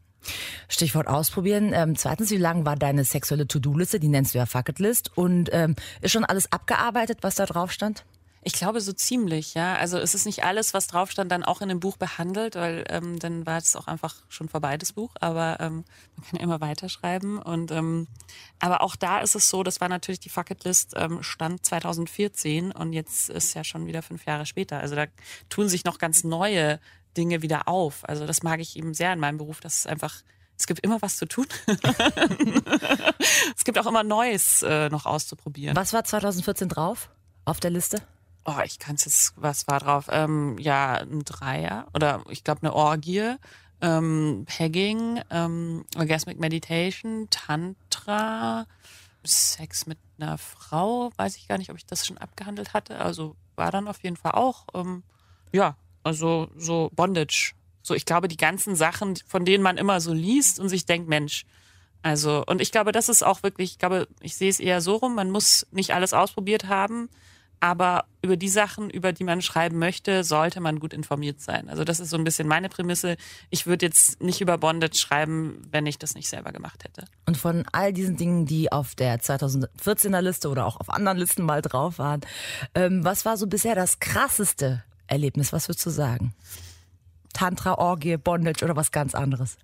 Stichwort 0.67 1.07
ausprobieren. 1.07 1.71
Ähm, 1.73 1.95
zweitens, 1.95 2.31
wie 2.31 2.37
lang 2.37 2.65
war 2.65 2.75
deine 2.75 3.03
sexuelle 3.03 3.47
To-Do-Liste? 3.47 3.99
Die 3.99 4.07
nennst 4.07 4.33
du 4.33 4.39
ja 4.39 4.45
Fucketlist. 4.45 5.15
Und 5.15 5.49
ähm, 5.53 5.75
ist 6.01 6.11
schon 6.11 6.25
alles 6.25 6.51
abgearbeitet, 6.51 7.19
was 7.21 7.35
da 7.35 7.45
drauf 7.45 7.71
stand? 7.71 8.05
Ich 8.43 8.53
glaube 8.53 8.79
so 8.79 8.93
ziemlich, 8.93 9.55
ja. 9.55 9.75
Also 9.75 9.97
es 9.97 10.15
ist 10.15 10.25
nicht 10.25 10.45
alles, 10.45 10.73
was 10.73 10.87
drauf 10.87 11.11
stand, 11.11 11.31
dann 11.33 11.43
auch 11.43 11.59
in 11.59 11.67
dem 11.67 11.81
Buch 11.81 11.97
behandelt, 11.97 12.55
weil 12.55 12.85
ähm, 12.87 13.19
dann 13.19 13.45
war 13.45 13.57
es 13.57 13.75
auch 13.75 13.87
einfach 13.87 14.15
schon 14.29 14.47
vorbei, 14.47 14.77
das 14.77 14.93
Buch. 14.93 15.13
Aber 15.19 15.57
ähm, 15.59 15.83
man 16.15 16.25
kann 16.25 16.37
ja 16.37 16.43
immer 16.43 16.61
weiterschreiben. 16.61 17.39
Und 17.39 17.71
ähm, 17.71 18.07
aber 18.59 18.81
auch 18.81 18.95
da 18.95 19.19
ist 19.19 19.35
es 19.35 19.49
so, 19.49 19.63
das 19.63 19.81
war 19.81 19.89
natürlich 19.89 20.21
die 20.21 20.29
Fucketlist 20.29 20.93
ähm, 20.95 21.23
stand 21.23 21.65
2014 21.65 22.71
und 22.71 22.93
jetzt 22.93 23.29
ist 23.29 23.53
ja 23.53 23.65
schon 23.65 23.85
wieder 23.85 24.01
fünf 24.01 24.25
Jahre 24.25 24.45
später. 24.45 24.79
Also 24.79 24.95
da 24.95 25.07
tun 25.49 25.67
sich 25.67 25.83
noch 25.83 25.97
ganz 25.97 26.23
neue 26.23 26.79
Dinge 27.17 27.41
wieder 27.41 27.67
auf. 27.67 28.07
Also 28.07 28.25
das 28.25 28.43
mag 28.43 28.59
ich 28.59 28.77
eben 28.77 28.93
sehr 28.93 29.11
in 29.11 29.19
meinem 29.19 29.37
Beruf, 29.37 29.59
dass 29.59 29.79
es 29.79 29.87
einfach, 29.87 30.21
es 30.57 30.67
gibt 30.67 30.79
immer 30.81 31.01
was 31.01 31.17
zu 31.17 31.25
tun. 31.25 31.47
es 33.57 33.65
gibt 33.65 33.77
auch 33.79 33.87
immer 33.87 34.03
Neues 34.03 34.61
äh, 34.61 34.89
noch 34.89 35.05
auszuprobieren. 35.05 35.75
Was 35.75 35.93
war 35.93 36.03
2014 36.03 36.69
drauf 36.69 37.09
auf 37.45 37.59
der 37.59 37.71
Liste? 37.71 38.01
Oh, 38.45 38.61
ich 38.63 38.79
kann 38.79 38.95
es 38.95 39.05
jetzt, 39.05 39.33
was 39.35 39.67
war 39.67 39.79
drauf? 39.79 40.07
Ähm, 40.09 40.57
ja, 40.57 40.93
ein 40.93 41.25
Dreier 41.25 41.87
oder 41.93 42.23
ich 42.29 42.45
glaube 42.45 42.61
eine 42.61 42.73
Orgie, 42.73 43.35
ähm, 43.81 44.45
Pegging, 44.47 45.21
ähm, 45.29 45.85
Orgasmic 45.97 46.39
Meditation, 46.39 47.27
Tantra, 47.29 48.65
Sex 49.25 49.85
mit 49.85 49.97
einer 50.17 50.37
Frau, 50.37 51.11
weiß 51.17 51.35
ich 51.35 51.47
gar 51.47 51.57
nicht, 51.57 51.69
ob 51.69 51.77
ich 51.77 51.85
das 51.85 52.07
schon 52.07 52.17
abgehandelt 52.17 52.73
hatte. 52.73 52.99
Also 52.99 53.35
war 53.55 53.71
dann 53.71 53.87
auf 53.87 54.01
jeden 54.03 54.15
Fall 54.15 54.31
auch, 54.31 54.65
ähm, 54.73 55.03
ja, 55.51 55.75
also 56.07 56.49
so 56.57 56.89
Bondage. 56.95 57.53
So, 57.83 57.93
ich 57.93 58.05
glaube, 58.05 58.27
die 58.27 58.37
ganzen 58.37 58.75
Sachen, 58.75 59.15
von 59.27 59.45
denen 59.45 59.63
man 59.63 59.77
immer 59.77 60.01
so 60.01 60.13
liest 60.13 60.59
und 60.59 60.69
sich 60.69 60.85
denkt, 60.85 61.07
Mensch, 61.07 61.45
also, 62.01 62.43
und 62.45 62.61
ich 62.61 62.71
glaube, 62.71 62.91
das 62.91 63.09
ist 63.09 63.23
auch 63.23 63.43
wirklich, 63.43 63.71
ich 63.71 63.79
glaube, 63.79 64.07
ich 64.21 64.35
sehe 64.35 64.49
es 64.49 64.59
eher 64.59 64.81
so 64.81 64.95
rum, 64.95 65.15
man 65.15 65.29
muss 65.29 65.67
nicht 65.71 65.93
alles 65.93 66.13
ausprobiert 66.13 66.67
haben, 66.67 67.09
aber 67.59 68.05
über 68.21 68.37
die 68.37 68.49
Sachen, 68.49 68.89
über 68.89 69.13
die 69.13 69.23
man 69.23 69.41
schreiben 69.41 69.79
möchte, 69.79 70.23
sollte 70.23 70.59
man 70.59 70.79
gut 70.79 70.93
informiert 70.93 71.41
sein. 71.41 71.69
Also 71.69 71.83
das 71.83 71.99
ist 71.99 72.09
so 72.09 72.17
ein 72.17 72.23
bisschen 72.23 72.47
meine 72.47 72.69
Prämisse. 72.69 73.17
Ich 73.49 73.65
würde 73.65 73.85
jetzt 73.85 74.21
nicht 74.21 74.41
über 74.41 74.57
Bondage 74.57 74.97
schreiben, 74.97 75.61
wenn 75.71 75.85
ich 75.85 75.97
das 75.97 76.13
nicht 76.13 76.29
selber 76.29 76.51
gemacht 76.51 76.83
hätte. 76.83 77.05
Und 77.25 77.37
von 77.37 77.65
all 77.71 77.93
diesen 77.93 78.15
Dingen, 78.15 78.45
die 78.45 78.71
auf 78.71 78.95
der 78.95 79.19
2014er 79.19 80.21
Liste 80.21 80.49
oder 80.49 80.65
auch 80.65 80.79
auf 80.79 80.89
anderen 80.89 81.17
Listen 81.17 81.43
mal 81.43 81.61
drauf 81.61 81.97
waren, 81.97 82.21
ähm, 82.75 83.03
was 83.03 83.25
war 83.25 83.37
so 83.37 83.47
bisher 83.47 83.75
das 83.75 83.99
krasseste 83.99 84.83
Erlebnis? 85.07 85.53
Was 85.53 85.67
würdest 85.67 85.85
du 85.85 85.89
sagen? 85.89 86.33
Tantra, 87.33 87.77
Orgie, 87.77 88.17
Bondage 88.17 88.63
oder 88.63 88.75
was 88.75 88.91
ganz 88.91 89.13
anderes? 89.15 89.57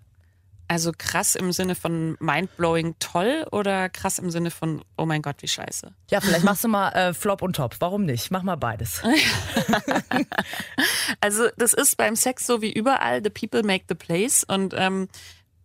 Also 0.67 0.91
krass 0.97 1.35
im 1.35 1.51
Sinne 1.51 1.75
von 1.75 2.15
mindblowing 2.19 2.95
toll 2.99 3.45
oder 3.51 3.89
krass 3.89 4.17
im 4.17 4.31
Sinne 4.31 4.49
von 4.49 4.83
oh 4.97 5.05
mein 5.05 5.21
Gott, 5.21 5.37
wie 5.41 5.47
scheiße? 5.47 5.93
Ja, 6.09 6.21
vielleicht 6.21 6.45
machst 6.45 6.63
du 6.63 6.67
mal 6.67 6.89
äh, 6.91 7.13
Flop 7.13 7.41
und 7.41 7.55
Top. 7.55 7.75
Warum 7.79 8.05
nicht? 8.05 8.31
Mach 8.31 8.43
mal 8.43 8.55
beides. 8.55 9.01
also 11.21 11.49
das 11.57 11.73
ist 11.73 11.97
beim 11.97 12.15
Sex 12.15 12.47
so 12.47 12.61
wie 12.61 12.71
überall, 12.71 13.21
the 13.23 13.29
people 13.29 13.63
make 13.63 13.85
the 13.89 13.95
place 13.95 14.43
und 14.43 14.73
ähm, 14.77 15.09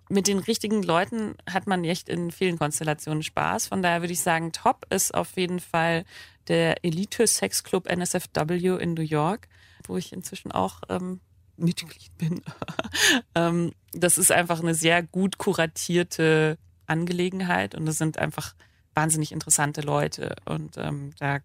mit 0.08 0.26
den 0.26 0.38
richtigen 0.38 0.82
Leuten 0.82 1.34
hat 1.48 1.66
man 1.66 1.84
echt 1.84 2.08
in 2.08 2.30
vielen 2.30 2.58
Konstellationen 2.58 3.22
Spaß. 3.22 3.66
Von 3.66 3.82
daher 3.82 4.00
würde 4.00 4.12
ich 4.14 4.20
sagen, 4.22 4.52
top 4.52 4.86
ist 4.90 5.14
auf 5.14 5.36
jeden 5.36 5.60
Fall 5.60 6.04
der 6.48 6.82
Elite 6.84 7.26
Sex 7.26 7.62
Club 7.62 7.86
NSFW 7.90 8.78
in 8.80 8.94
New 8.94 9.02
York 9.02 9.48
wo 9.84 9.96
ich 9.96 10.12
inzwischen 10.12 10.52
auch 10.52 10.82
ähm, 10.88 11.20
Mitglied 11.56 12.16
bin. 12.18 12.42
ähm, 13.34 13.72
das 13.92 14.18
ist 14.18 14.32
einfach 14.32 14.60
eine 14.60 14.74
sehr 14.74 15.02
gut 15.02 15.38
kuratierte 15.38 16.58
Angelegenheit 16.86 17.74
und 17.74 17.86
es 17.88 17.98
sind 17.98 18.18
einfach 18.18 18.54
wahnsinnig 18.94 19.32
interessante 19.32 19.80
Leute 19.80 20.36
und 20.44 20.76
ähm, 20.76 21.12
da 21.18 21.38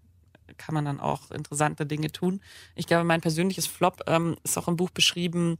kann 0.57 0.75
man 0.75 0.85
dann 0.85 0.99
auch 0.99 1.31
interessante 1.31 1.85
Dinge 1.85 2.11
tun. 2.11 2.41
Ich 2.75 2.87
glaube, 2.87 3.03
mein 3.03 3.21
persönliches 3.21 3.67
Flop 3.67 4.01
ähm, 4.07 4.35
ist 4.43 4.57
auch 4.57 4.67
im 4.67 4.75
Buch 4.77 4.91
beschrieben, 4.91 5.57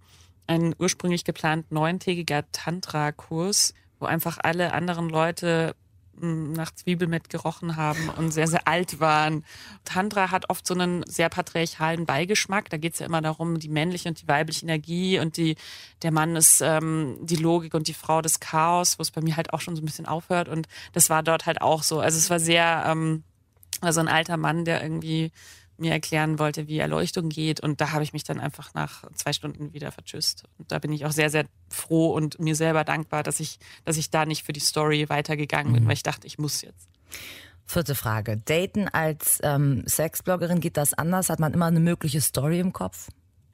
ein 0.47 0.75
ursprünglich 0.77 1.23
geplant 1.23 1.71
neuntägiger 1.71 2.43
Tantra-Kurs, 2.51 3.73
wo 3.99 4.05
einfach 4.05 4.38
alle 4.41 4.73
anderen 4.73 5.09
Leute 5.09 5.75
nach 6.19 6.73
Zwiebelmett 6.73 7.30
gerochen 7.30 7.76
haben 7.76 8.10
und 8.10 8.32
sehr, 8.32 8.47
sehr 8.47 8.67
alt 8.67 8.99
waren. 8.99 9.43
Tantra 9.84 10.32
hat 10.32 10.49
oft 10.49 10.65
so 10.65 10.73
einen 10.73 11.04
sehr 11.08 11.30
patriarchalen 11.30 12.06
Beigeschmack. 12.06 12.69
Da 12.69 12.78
geht 12.78 12.93
es 12.93 12.99
ja 12.99 13.06
immer 13.06 13.21
darum, 13.21 13.60
die 13.60 13.69
männliche 13.69 14.10
und 14.10 14.21
die 14.21 14.28
weibliche 14.28 14.65
Energie 14.65 15.19
und 15.19 15.38
die, 15.38 15.56
der 16.02 16.12
Mann 16.12 16.36
ist 16.36 16.62
ähm, 16.62 17.17
die 17.21 17.36
Logik 17.36 17.73
und 17.73 17.88
die 17.88 17.93
Frau 17.93 18.21
des 18.21 18.39
Chaos, 18.39 18.99
wo 18.99 19.02
es 19.02 19.12
bei 19.12 19.21
mir 19.21 19.38
halt 19.38 19.54
auch 19.54 19.62
schon 19.62 19.76
so 19.76 19.82
ein 19.82 19.86
bisschen 19.86 20.06
aufhört. 20.06 20.47
Und 20.47 20.67
das 20.93 21.10
war 21.10 21.23
dort 21.23 21.45
halt 21.45 21.62
auch 21.62 21.84
so. 21.84 21.99
Also 21.99 22.17
es 22.17 22.30
war 22.30 22.39
sehr, 22.39 22.84
ähm, 22.88 23.23
also 23.82 23.99
ein 23.99 24.08
alter 24.08 24.38
Mann, 24.38 24.65
der 24.65 24.82
irgendwie 24.82 25.32
mir 25.77 25.91
erklären 25.91 26.39
wollte, 26.39 26.67
wie 26.67 26.79
Erleuchtung 26.79 27.29
geht. 27.29 27.59
Und 27.59 27.81
da 27.81 27.91
habe 27.91 28.03
ich 28.03 28.13
mich 28.13 28.23
dann 28.23 28.39
einfach 28.39 28.73
nach 28.73 29.03
zwei 29.13 29.33
Stunden 29.33 29.73
wieder 29.73 29.91
vertschüsst. 29.91 30.43
Und 30.57 30.71
da 30.71 30.79
bin 30.79 30.91
ich 30.91 31.05
auch 31.05 31.12
sehr, 31.12 31.29
sehr 31.29 31.45
froh 31.69 32.13
und 32.13 32.39
mir 32.39 32.55
selber 32.55 32.83
dankbar, 32.83 33.23
dass 33.23 33.39
ich, 33.39 33.59
dass 33.86 33.97
ich 33.97 34.09
da 34.09 34.25
nicht 34.25 34.45
für 34.45 34.53
die 34.53 34.59
Story 34.59 35.09
weitergegangen 35.09 35.73
bin, 35.73 35.83
mhm. 35.83 35.88
weil 35.88 35.93
ich 35.93 36.03
dachte, 36.03 36.27
ich 36.27 36.38
muss 36.38 36.62
jetzt. 36.62 36.88
Vierte 37.65 37.95
Frage. 37.95 38.38
Daten 38.38 38.88
als 38.88 39.39
ähm, 39.41 39.83
Sexbloggerin 39.88 40.59
geht 40.59 40.77
das 40.77 40.93
anders? 40.93 41.29
Hat 41.29 41.39
man 41.39 41.53
immer 41.53 41.67
eine 41.67 41.79
mögliche 41.79 42.21
Story 42.21 42.59
im 42.59 42.73
Kopf? 42.73 43.09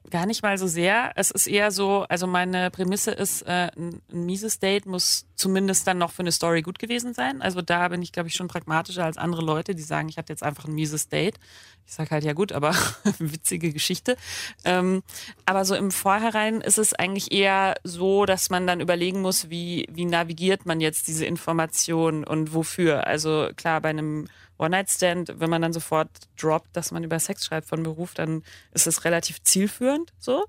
Gar 0.09 0.25
nicht 0.25 0.41
mal 0.41 0.57
so 0.57 0.65
sehr. 0.65 1.11
Es 1.15 1.29
ist 1.29 1.45
eher 1.45 1.71
so, 1.71 2.05
also 2.09 2.25
meine 2.25 2.71
Prämisse 2.71 3.11
ist, 3.11 3.43
äh, 3.43 3.69
ein, 3.75 4.01
mieses 4.11 4.59
Date 4.59 4.85
muss 4.85 5.25
zumindest 5.35 5.85
dann 5.87 5.97
noch 5.97 6.11
für 6.11 6.21
eine 6.21 6.31
Story 6.31 6.61
gut 6.61 6.79
gewesen 6.79 7.13
sein. 7.13 7.41
Also 7.41 7.61
da 7.61 7.89
bin 7.89 8.01
ich, 8.01 8.11
glaube 8.11 8.29
ich, 8.29 8.35
schon 8.35 8.47
pragmatischer 8.47 9.03
als 9.03 9.17
andere 9.17 9.41
Leute, 9.43 9.75
die 9.75 9.83
sagen, 9.83 10.09
ich 10.09 10.17
hatte 10.17 10.31
jetzt 10.33 10.41
einfach 10.41 10.65
ein 10.65 10.73
mieses 10.73 11.09
Date. 11.09 11.37
Ich 11.85 11.93
sage 11.93 12.11
halt, 12.11 12.23
ja 12.23 12.33
gut, 12.33 12.53
aber 12.53 12.73
witzige 13.19 13.71
Geschichte. 13.73 14.15
Ähm, 14.63 15.03
aber 15.45 15.65
so 15.65 15.75
im 15.75 15.91
Vorhinein 15.91 16.61
ist 16.61 16.77
es 16.77 16.93
eigentlich 16.93 17.31
eher 17.31 17.75
so, 17.83 18.25
dass 18.25 18.49
man 18.49 18.65
dann 18.65 18.79
überlegen 18.79 19.21
muss, 19.21 19.49
wie, 19.49 19.85
wie 19.91 20.05
navigiert 20.05 20.65
man 20.65 20.81
jetzt 20.81 21.07
diese 21.07 21.25
Information 21.25 22.23
und 22.23 22.53
wofür. 22.53 23.05
Also 23.05 23.49
klar, 23.55 23.81
bei 23.81 23.89
einem 23.89 24.27
One-Night-Stand, 24.59 25.39
wenn 25.39 25.49
man 25.49 25.61
dann 25.61 25.73
sofort 25.73 26.09
droppt, 26.39 26.75
dass 26.75 26.91
man 26.91 27.03
über 27.03 27.19
Sex 27.19 27.45
schreibt 27.45 27.67
von 27.67 27.81
Beruf, 27.81 28.13
dann 28.13 28.43
ist 28.71 28.87
es 28.87 29.05
relativ 29.05 29.41
zielführend 29.41 30.13
so. 30.19 30.45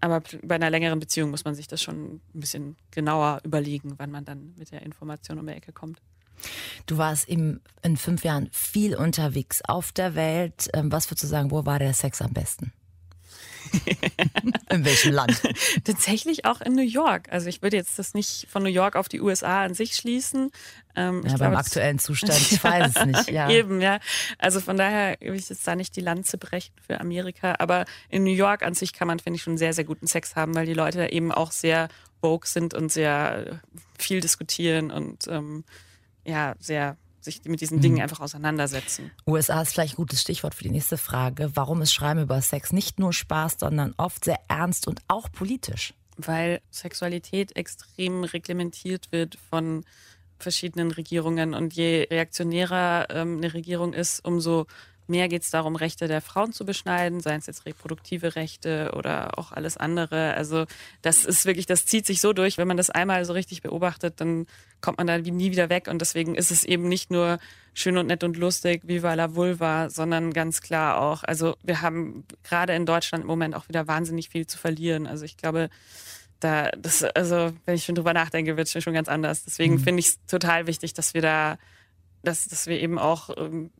Aber 0.00 0.22
bei 0.42 0.56
einer 0.56 0.68
längeren 0.68 1.00
Beziehung 1.00 1.30
muss 1.30 1.46
man 1.46 1.54
sich 1.54 1.66
das 1.66 1.82
schon 1.82 2.16
ein 2.16 2.20
bisschen 2.34 2.76
genauer 2.90 3.40
überlegen, 3.42 3.94
wann 3.96 4.10
man 4.10 4.24
dann 4.24 4.54
mit 4.58 4.70
der 4.70 4.82
Information 4.82 5.38
um 5.38 5.46
die 5.46 5.54
Ecke 5.54 5.72
kommt. 5.72 6.00
Du 6.86 6.98
warst 6.98 7.28
im, 7.28 7.60
in 7.82 7.96
fünf 7.96 8.22
Jahren 8.22 8.48
viel 8.52 8.96
unterwegs 8.96 9.62
auf 9.62 9.92
der 9.92 10.14
Welt. 10.14 10.68
Ähm, 10.74 10.92
was 10.92 11.10
würdest 11.10 11.24
du 11.24 11.28
sagen, 11.28 11.50
wo 11.50 11.64
war 11.64 11.78
der 11.78 11.94
Sex 11.94 12.20
am 12.20 12.32
besten? 12.32 12.72
in 14.70 14.84
welchem 14.84 15.12
Land? 15.12 15.42
Tatsächlich 15.84 16.44
auch 16.44 16.60
in 16.60 16.74
New 16.74 16.82
York. 16.82 17.28
Also 17.30 17.48
ich 17.48 17.62
würde 17.62 17.76
jetzt 17.76 17.98
das 17.98 18.14
nicht 18.14 18.46
von 18.50 18.62
New 18.62 18.68
York 18.68 18.96
auf 18.96 19.08
die 19.08 19.20
USA 19.20 19.64
an 19.64 19.74
sich 19.74 19.94
schließen. 19.94 20.50
Ähm, 20.96 21.22
ja, 21.26 21.36
beim 21.36 21.56
aktuellen 21.56 21.98
Zustand, 21.98 22.40
ich 22.50 22.62
weiß 22.62 22.92
es 22.94 23.04
nicht. 23.06 23.30
Ja. 23.30 23.50
Eben, 23.50 23.80
ja. 23.80 23.98
Also 24.38 24.60
von 24.60 24.76
daher 24.76 25.16
will 25.20 25.34
ich 25.34 25.48
jetzt 25.48 25.66
da 25.66 25.74
nicht 25.74 25.96
die 25.96 26.00
Lanze 26.00 26.38
brechen 26.38 26.72
für 26.86 27.00
Amerika. 27.00 27.56
Aber 27.58 27.84
in 28.08 28.24
New 28.24 28.34
York 28.34 28.62
an 28.62 28.74
sich 28.74 28.92
kann 28.92 29.08
man, 29.08 29.18
finde 29.18 29.36
ich, 29.36 29.42
schon 29.42 29.58
sehr, 29.58 29.72
sehr 29.72 29.84
guten 29.84 30.06
Sex 30.06 30.36
haben, 30.36 30.54
weil 30.54 30.66
die 30.66 30.74
Leute 30.74 30.98
da 30.98 31.06
eben 31.06 31.32
auch 31.32 31.52
sehr 31.52 31.88
woke 32.20 32.48
sind 32.48 32.74
und 32.74 32.90
sehr 32.90 33.60
viel 33.98 34.20
diskutieren 34.20 34.90
und 34.90 35.26
ähm, 35.28 35.64
ja, 36.24 36.54
sehr 36.58 36.96
sich 37.24 37.44
mit 37.44 37.60
diesen 37.60 37.80
Dingen 37.80 37.96
mhm. 37.96 38.02
einfach 38.02 38.20
auseinandersetzen. 38.20 39.10
USA 39.26 39.62
ist 39.62 39.72
vielleicht 39.72 39.94
ein 39.94 39.96
gutes 39.96 40.20
Stichwort 40.20 40.54
für 40.54 40.64
die 40.64 40.70
nächste 40.70 40.96
Frage. 40.96 41.50
Warum 41.54 41.82
ist 41.82 41.92
Schreiben 41.92 42.22
über 42.22 42.40
Sex 42.40 42.72
nicht 42.72 42.98
nur 42.98 43.12
Spaß, 43.12 43.56
sondern 43.60 43.94
oft 43.96 44.24
sehr 44.24 44.38
ernst 44.48 44.86
und 44.86 45.00
auch 45.08 45.30
politisch? 45.32 45.94
Weil 46.16 46.60
Sexualität 46.70 47.56
extrem 47.56 48.24
reglementiert 48.24 49.10
wird 49.10 49.38
von 49.50 49.84
verschiedenen 50.38 50.90
Regierungen 50.90 51.54
und 51.54 51.74
je 51.74 52.06
reaktionärer 52.10 53.06
ähm, 53.10 53.38
eine 53.38 53.54
Regierung 53.54 53.94
ist, 53.94 54.24
umso 54.24 54.66
Mehr 55.06 55.28
geht 55.28 55.42
es 55.42 55.50
darum, 55.50 55.76
Rechte 55.76 56.08
der 56.08 56.20
Frauen 56.20 56.52
zu 56.52 56.64
beschneiden, 56.64 57.20
seien 57.20 57.38
es 57.38 57.46
jetzt 57.46 57.66
reproduktive 57.66 58.36
Rechte 58.36 58.92
oder 58.96 59.38
auch 59.38 59.52
alles 59.52 59.76
andere. 59.76 60.34
Also 60.34 60.64
das 61.02 61.24
ist 61.24 61.44
wirklich, 61.44 61.66
das 61.66 61.84
zieht 61.84 62.06
sich 62.06 62.20
so 62.20 62.32
durch. 62.32 62.56
Wenn 62.56 62.68
man 62.68 62.76
das 62.76 62.90
einmal 62.90 63.24
so 63.24 63.32
richtig 63.32 63.62
beobachtet, 63.62 64.20
dann 64.20 64.46
kommt 64.80 64.98
man 64.98 65.06
da 65.06 65.18
nie 65.18 65.50
wieder 65.50 65.68
weg. 65.68 65.88
Und 65.88 66.00
deswegen 66.00 66.34
ist 66.34 66.50
es 66.50 66.64
eben 66.64 66.88
nicht 66.88 67.10
nur 67.10 67.38
schön 67.74 67.98
und 67.98 68.06
nett 68.06 68.24
und 68.24 68.36
lustig, 68.36 68.82
Viva 68.84 69.12
la 69.14 69.34
Vulva, 69.34 69.90
sondern 69.90 70.32
ganz 70.32 70.62
klar 70.62 71.00
auch, 71.00 71.24
also 71.24 71.56
wir 71.62 71.82
haben 71.82 72.24
gerade 72.42 72.74
in 72.74 72.86
Deutschland 72.86 73.22
im 73.22 73.28
Moment 73.28 73.54
auch 73.54 73.68
wieder 73.68 73.86
wahnsinnig 73.86 74.30
viel 74.30 74.46
zu 74.46 74.58
verlieren. 74.58 75.06
Also 75.06 75.24
ich 75.24 75.36
glaube, 75.36 75.68
da, 76.40 76.70
das, 76.70 77.02
also 77.02 77.52
wenn 77.66 77.74
ich 77.74 77.84
schon 77.84 77.94
drüber 77.94 78.12
nachdenke, 78.12 78.56
wird 78.56 78.74
es 78.74 78.82
schon 78.82 78.94
ganz 78.94 79.08
anders. 79.08 79.44
Deswegen 79.44 79.74
mhm. 79.74 79.80
finde 79.80 80.00
ich 80.00 80.08
es 80.08 80.26
total 80.26 80.66
wichtig, 80.66 80.94
dass 80.94 81.14
wir 81.14 81.22
da 81.22 81.58
dass, 82.24 82.46
dass 82.46 82.66
wir 82.66 82.80
eben 82.80 82.98
auch 82.98 83.30
ähm, 83.36 83.70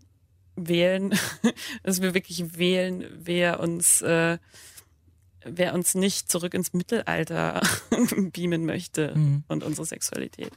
wählen, 0.57 1.15
dass 1.83 2.03
wir 2.03 2.15
wirklich 2.15 2.57
wählen, 2.59 3.07
wer 3.13 3.61
uns, 3.61 4.03
äh, 4.03 4.39
wer 5.45 5.75
uns 5.75 5.95
nicht 5.95 6.31
zurück 6.31 6.55
ins 6.55 6.73
Mittelalter 6.73 7.61
beamen 8.33 8.65
möchte 8.65 9.15
mhm. 9.15 9.45
und 9.49 9.65
unsere 9.65 9.87
Sexualität. 9.87 10.53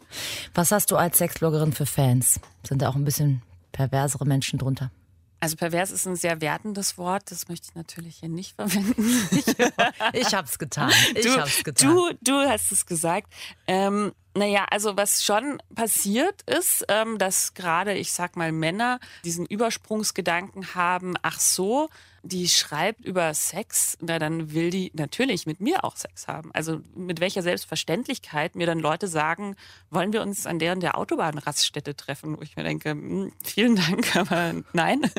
Was 0.54 0.72
hast 0.72 0.92
du 0.92 0.98
als 0.98 1.18
Sexbloggerin 1.18 1.74
für 1.74 1.86
Fans? 1.86 2.40
Sind 2.64 2.82
da 2.82 2.90
auch 2.90 2.96
ein 2.96 3.06
bisschen 3.06 3.42
perversere 3.72 4.26
Menschen 4.26 4.60
drunter? 4.60 4.92
Also 5.39 5.56
pervers 5.56 5.91
ist 5.91 6.08
ein 6.08 6.15
sehr 6.15 6.41
wertendes 6.41 6.97
Wort, 6.97 7.30
das 7.30 7.47
möchte 7.47 7.67
ich 7.69 7.76
natürlich 7.76 8.17
hier 8.17 8.30
nicht 8.30 8.56
verwenden. 8.56 9.30
ich 10.13 10.34
hab's 10.34 10.58
getan. 10.58 10.91
Ich 11.13 11.26
du, 11.26 11.39
hab's 11.39 11.63
getan. 11.63 11.89
Du, 11.89 12.10
du 12.21 12.34
hast 12.50 12.71
es 12.71 12.86
gesagt. 12.86 13.32
Ähm, 13.67 14.13
naja, 14.36 14.65
also 14.69 14.97
was 14.97 15.23
schon 15.23 15.62
passiert 15.73 16.41
ist, 16.43 16.86
ähm, 16.89 17.17
dass 17.17 17.54
gerade, 17.54 17.93
ich 17.93 18.12
sag 18.12 18.36
mal, 18.36 18.52
Männer 18.52 19.00
diesen 19.26 19.45
Übersprungsgedanken 19.45 20.76
haben, 20.76 21.15
ach 21.21 21.39
so, 21.39 21.89
die 22.28 22.48
schreibt 22.48 23.06
über 23.06 23.34
Sex, 23.34 23.98
na 24.02 24.20
dann 24.20 24.54
will 24.54 24.70
die 24.70 24.92
natürlich 24.94 25.46
mit 25.46 25.60
mir 25.60 25.84
auch 25.84 25.96
Sex 25.96 26.28
haben. 26.28 26.52
Also 26.54 26.82
mit 26.96 27.20
welcher 27.20 27.42
Selbstverständlichkeit 27.42 28.56
mir 28.56 28.68
dann 28.68 28.80
Leute 28.80 29.08
sagen, 29.08 29.56
wollen 29.90 30.13
wir 30.13 30.22
uns 30.22 30.46
an 30.46 30.60
deren 30.60 30.80
der 30.80 30.98
Autobahnraststätte 30.98 31.96
treffen, 31.96 32.38
wo 32.38 32.42
ich 32.42 32.56
mir 32.56 32.63
denke, 32.63 32.92
hm, 32.92 33.32
vielen 33.44 33.76
Dank, 33.76 34.16
aber 34.16 34.54
nein. 34.74 35.02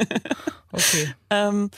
Okay. 0.70 1.14
ähm, 1.30 1.70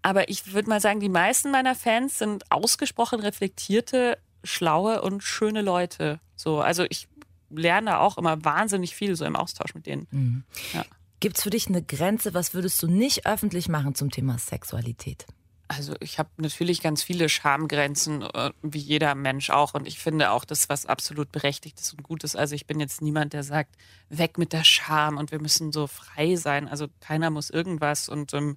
aber 0.00 0.30
ich 0.30 0.54
würde 0.54 0.70
mal 0.70 0.80
sagen, 0.80 1.00
die 1.00 1.10
meisten 1.10 1.50
meiner 1.50 1.74
Fans 1.74 2.16
sind 2.16 2.50
ausgesprochen 2.50 3.20
reflektierte 3.20 4.16
schlaue 4.42 5.02
und 5.02 5.22
schöne 5.22 5.60
Leute. 5.60 6.18
So, 6.34 6.60
also 6.60 6.86
ich 6.88 7.08
lerne 7.50 8.00
auch 8.00 8.16
immer 8.16 8.42
wahnsinnig 8.42 8.96
viel 8.96 9.16
so 9.16 9.26
im 9.26 9.36
Austausch 9.36 9.74
mit 9.74 9.84
denen. 9.84 10.06
Mhm. 10.10 10.44
Ja. 10.72 10.84
Gibt 11.22 11.36
es 11.36 11.44
für 11.44 11.50
dich 11.50 11.68
eine 11.68 11.82
Grenze? 11.82 12.34
Was 12.34 12.52
würdest 12.52 12.82
du 12.82 12.88
nicht 12.88 13.26
öffentlich 13.26 13.68
machen 13.68 13.94
zum 13.94 14.10
Thema 14.10 14.38
Sexualität? 14.38 15.24
Also 15.68 15.94
ich 16.00 16.18
habe 16.18 16.30
natürlich 16.38 16.82
ganz 16.82 17.04
viele 17.04 17.28
Schamgrenzen, 17.28 18.22
äh, 18.22 18.50
wie 18.60 18.80
jeder 18.80 19.14
Mensch 19.14 19.50
auch. 19.50 19.74
Und 19.74 19.86
ich 19.86 20.00
finde 20.00 20.32
auch 20.32 20.44
das, 20.44 20.68
was 20.68 20.84
absolut 20.84 21.30
berechtigt 21.30 21.78
ist 21.78 21.92
und 21.92 22.02
gut 22.02 22.24
ist. 22.24 22.34
Also 22.34 22.56
ich 22.56 22.66
bin 22.66 22.80
jetzt 22.80 23.02
niemand, 23.02 23.34
der 23.34 23.44
sagt, 23.44 23.76
weg 24.08 24.36
mit 24.36 24.52
der 24.52 24.64
Scham 24.64 25.16
und 25.16 25.30
wir 25.30 25.40
müssen 25.40 25.70
so 25.70 25.86
frei 25.86 26.34
sein. 26.34 26.66
Also 26.66 26.88
keiner 26.98 27.30
muss 27.30 27.50
irgendwas. 27.50 28.08
Und 28.08 28.34
ähm, 28.34 28.56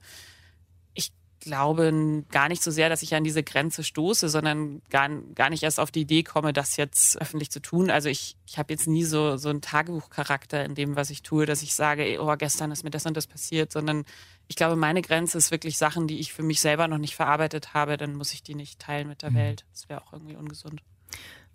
glaube 1.45 2.23
gar 2.31 2.49
nicht 2.49 2.63
so 2.63 2.71
sehr, 2.71 2.89
dass 2.89 3.03
ich 3.03 3.13
an 3.15 3.23
diese 3.23 3.43
Grenze 3.43 3.83
stoße, 3.83 4.29
sondern 4.29 4.81
gar, 4.89 5.07
gar 5.35 5.49
nicht 5.49 5.63
erst 5.63 5.79
auf 5.79 5.91
die 5.91 6.01
Idee 6.01 6.23
komme, 6.23 6.53
das 6.53 6.75
jetzt 6.75 7.21
öffentlich 7.21 7.51
zu 7.51 7.61
tun. 7.61 7.89
Also 7.91 8.09
ich, 8.09 8.35
ich 8.47 8.57
habe 8.57 8.73
jetzt 8.73 8.87
nie 8.87 9.03
so, 9.03 9.37
so 9.37 9.49
einen 9.49 9.61
Tagebuchcharakter 9.61 10.65
in 10.65 10.75
dem, 10.75 10.95
was 10.95 11.11
ich 11.11 11.21
tue, 11.21 11.45
dass 11.45 11.61
ich 11.61 11.75
sage, 11.75 12.17
oh, 12.19 12.35
gestern 12.37 12.71
ist 12.71 12.83
mir 12.83 12.89
das 12.89 13.05
und 13.05 13.15
das 13.15 13.27
passiert, 13.27 13.71
sondern 13.71 14.03
ich 14.47 14.55
glaube, 14.55 14.75
meine 14.75 15.01
Grenze 15.01 15.37
ist 15.37 15.51
wirklich 15.51 15.77
Sachen, 15.77 16.07
die 16.07 16.19
ich 16.19 16.33
für 16.33 16.43
mich 16.43 16.59
selber 16.59 16.87
noch 16.87 16.97
nicht 16.97 17.15
verarbeitet 17.15 17.73
habe, 17.73 17.97
dann 17.97 18.15
muss 18.15 18.33
ich 18.33 18.43
die 18.43 18.55
nicht 18.55 18.79
teilen 18.79 19.07
mit 19.07 19.21
der 19.21 19.31
mhm. 19.31 19.35
Welt. 19.35 19.65
Das 19.71 19.87
wäre 19.87 20.01
auch 20.01 20.13
irgendwie 20.13 20.35
ungesund. 20.35 20.81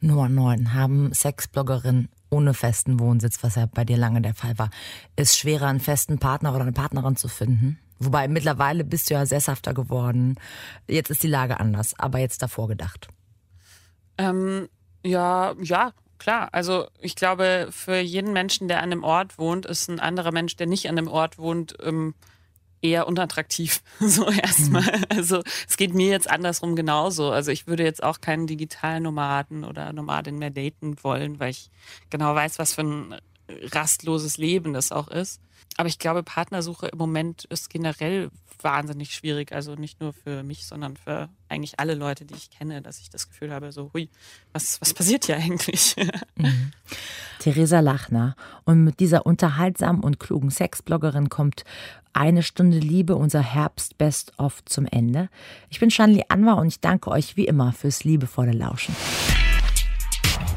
Nummer 0.00 0.28
9. 0.28 0.72
Haben 0.72 1.12
Sexbloggerinnen 1.12 2.08
ohne 2.30 2.54
festen 2.54 3.00
Wohnsitz, 3.00 3.42
was 3.42 3.56
ja 3.56 3.66
bei 3.66 3.84
dir 3.84 3.96
lange 3.96 4.22
der 4.22 4.34
Fall 4.34 4.56
war, 4.56 4.70
ist 5.16 5.36
schwerer, 5.36 5.66
einen 5.66 5.80
festen 5.80 6.18
Partner 6.18 6.52
oder 6.54 6.62
eine 6.62 6.72
Partnerin 6.72 7.16
zu 7.16 7.28
finden? 7.28 7.78
Wobei 8.00 8.28
mittlerweile 8.28 8.82
bist 8.82 9.10
du 9.10 9.14
ja 9.14 9.26
sesshafter 9.26 9.74
geworden. 9.74 10.36
Jetzt 10.88 11.10
ist 11.10 11.22
die 11.22 11.28
Lage 11.28 11.60
anders, 11.60 11.94
aber 11.98 12.18
jetzt 12.18 12.42
davor 12.42 12.66
gedacht. 12.66 13.08
Ähm, 14.16 14.68
ja, 15.04 15.54
ja, 15.62 15.92
klar. 16.18 16.48
Also 16.52 16.86
ich 16.98 17.14
glaube, 17.14 17.68
für 17.70 17.98
jeden 17.98 18.32
Menschen, 18.32 18.68
der 18.68 18.78
an 18.78 18.92
einem 18.92 19.04
Ort 19.04 19.38
wohnt, 19.38 19.66
ist 19.66 19.90
ein 19.90 20.00
anderer 20.00 20.32
Mensch, 20.32 20.56
der 20.56 20.66
nicht 20.66 20.88
an 20.88 20.96
einem 20.96 21.08
Ort 21.08 21.38
wohnt, 21.38 21.76
ähm, 21.82 22.14
eher 22.82 23.06
unattraktiv. 23.06 23.82
So 24.00 24.30
erstmal. 24.30 24.82
Mhm. 24.82 25.04
Also 25.10 25.42
es 25.68 25.76
geht 25.76 25.92
mir 25.92 26.08
jetzt 26.08 26.30
andersrum 26.30 26.76
genauso. 26.76 27.30
Also 27.30 27.50
ich 27.50 27.66
würde 27.66 27.84
jetzt 27.84 28.02
auch 28.02 28.22
keinen 28.22 28.46
digitalen 28.46 29.02
Nomaden 29.02 29.62
oder 29.62 29.92
Nomadin 29.92 30.38
mehr 30.38 30.50
daten 30.50 30.96
wollen, 31.02 31.38
weil 31.38 31.50
ich 31.50 31.70
genau 32.08 32.34
weiß, 32.34 32.58
was 32.58 32.74
für 32.74 32.82
ein 32.82 33.14
rastloses 33.72 34.38
Leben 34.38 34.72
das 34.72 34.90
auch 34.90 35.08
ist. 35.08 35.40
Aber 35.80 35.88
ich 35.88 35.98
glaube, 35.98 36.22
Partnersuche 36.22 36.88
im 36.88 36.98
Moment 36.98 37.46
ist 37.46 37.70
generell 37.70 38.28
wahnsinnig 38.60 39.14
schwierig. 39.14 39.52
Also 39.52 39.76
nicht 39.76 39.98
nur 39.98 40.12
für 40.12 40.42
mich, 40.42 40.66
sondern 40.66 40.98
für 40.98 41.30
eigentlich 41.48 41.80
alle 41.80 41.94
Leute, 41.94 42.26
die 42.26 42.34
ich 42.34 42.50
kenne, 42.50 42.82
dass 42.82 43.00
ich 43.00 43.08
das 43.08 43.30
Gefühl 43.30 43.50
habe, 43.50 43.72
so, 43.72 43.90
hui, 43.94 44.10
was, 44.52 44.78
was 44.82 44.92
passiert 44.92 45.24
hier 45.24 45.36
eigentlich? 45.36 45.96
Mhm. 46.36 46.72
Theresa 47.38 47.80
Lachner. 47.80 48.36
Und 48.64 48.84
mit 48.84 49.00
dieser 49.00 49.24
unterhaltsamen 49.24 50.02
und 50.02 50.20
klugen 50.20 50.50
Sexbloggerin 50.50 51.30
kommt 51.30 51.64
eine 52.12 52.42
Stunde 52.42 52.78
Liebe, 52.78 53.16
unser 53.16 53.40
Herbst-Best-of 53.40 54.62
zum 54.66 54.84
Ende. 54.86 55.30
Ich 55.70 55.80
bin 55.80 55.90
Shanli 55.90 56.24
Anwar 56.28 56.58
und 56.58 56.68
ich 56.68 56.80
danke 56.80 57.10
euch 57.10 57.38
wie 57.38 57.46
immer 57.46 57.72
fürs 57.72 58.04
liebevolle 58.04 58.52
Lauschen. 58.52 58.94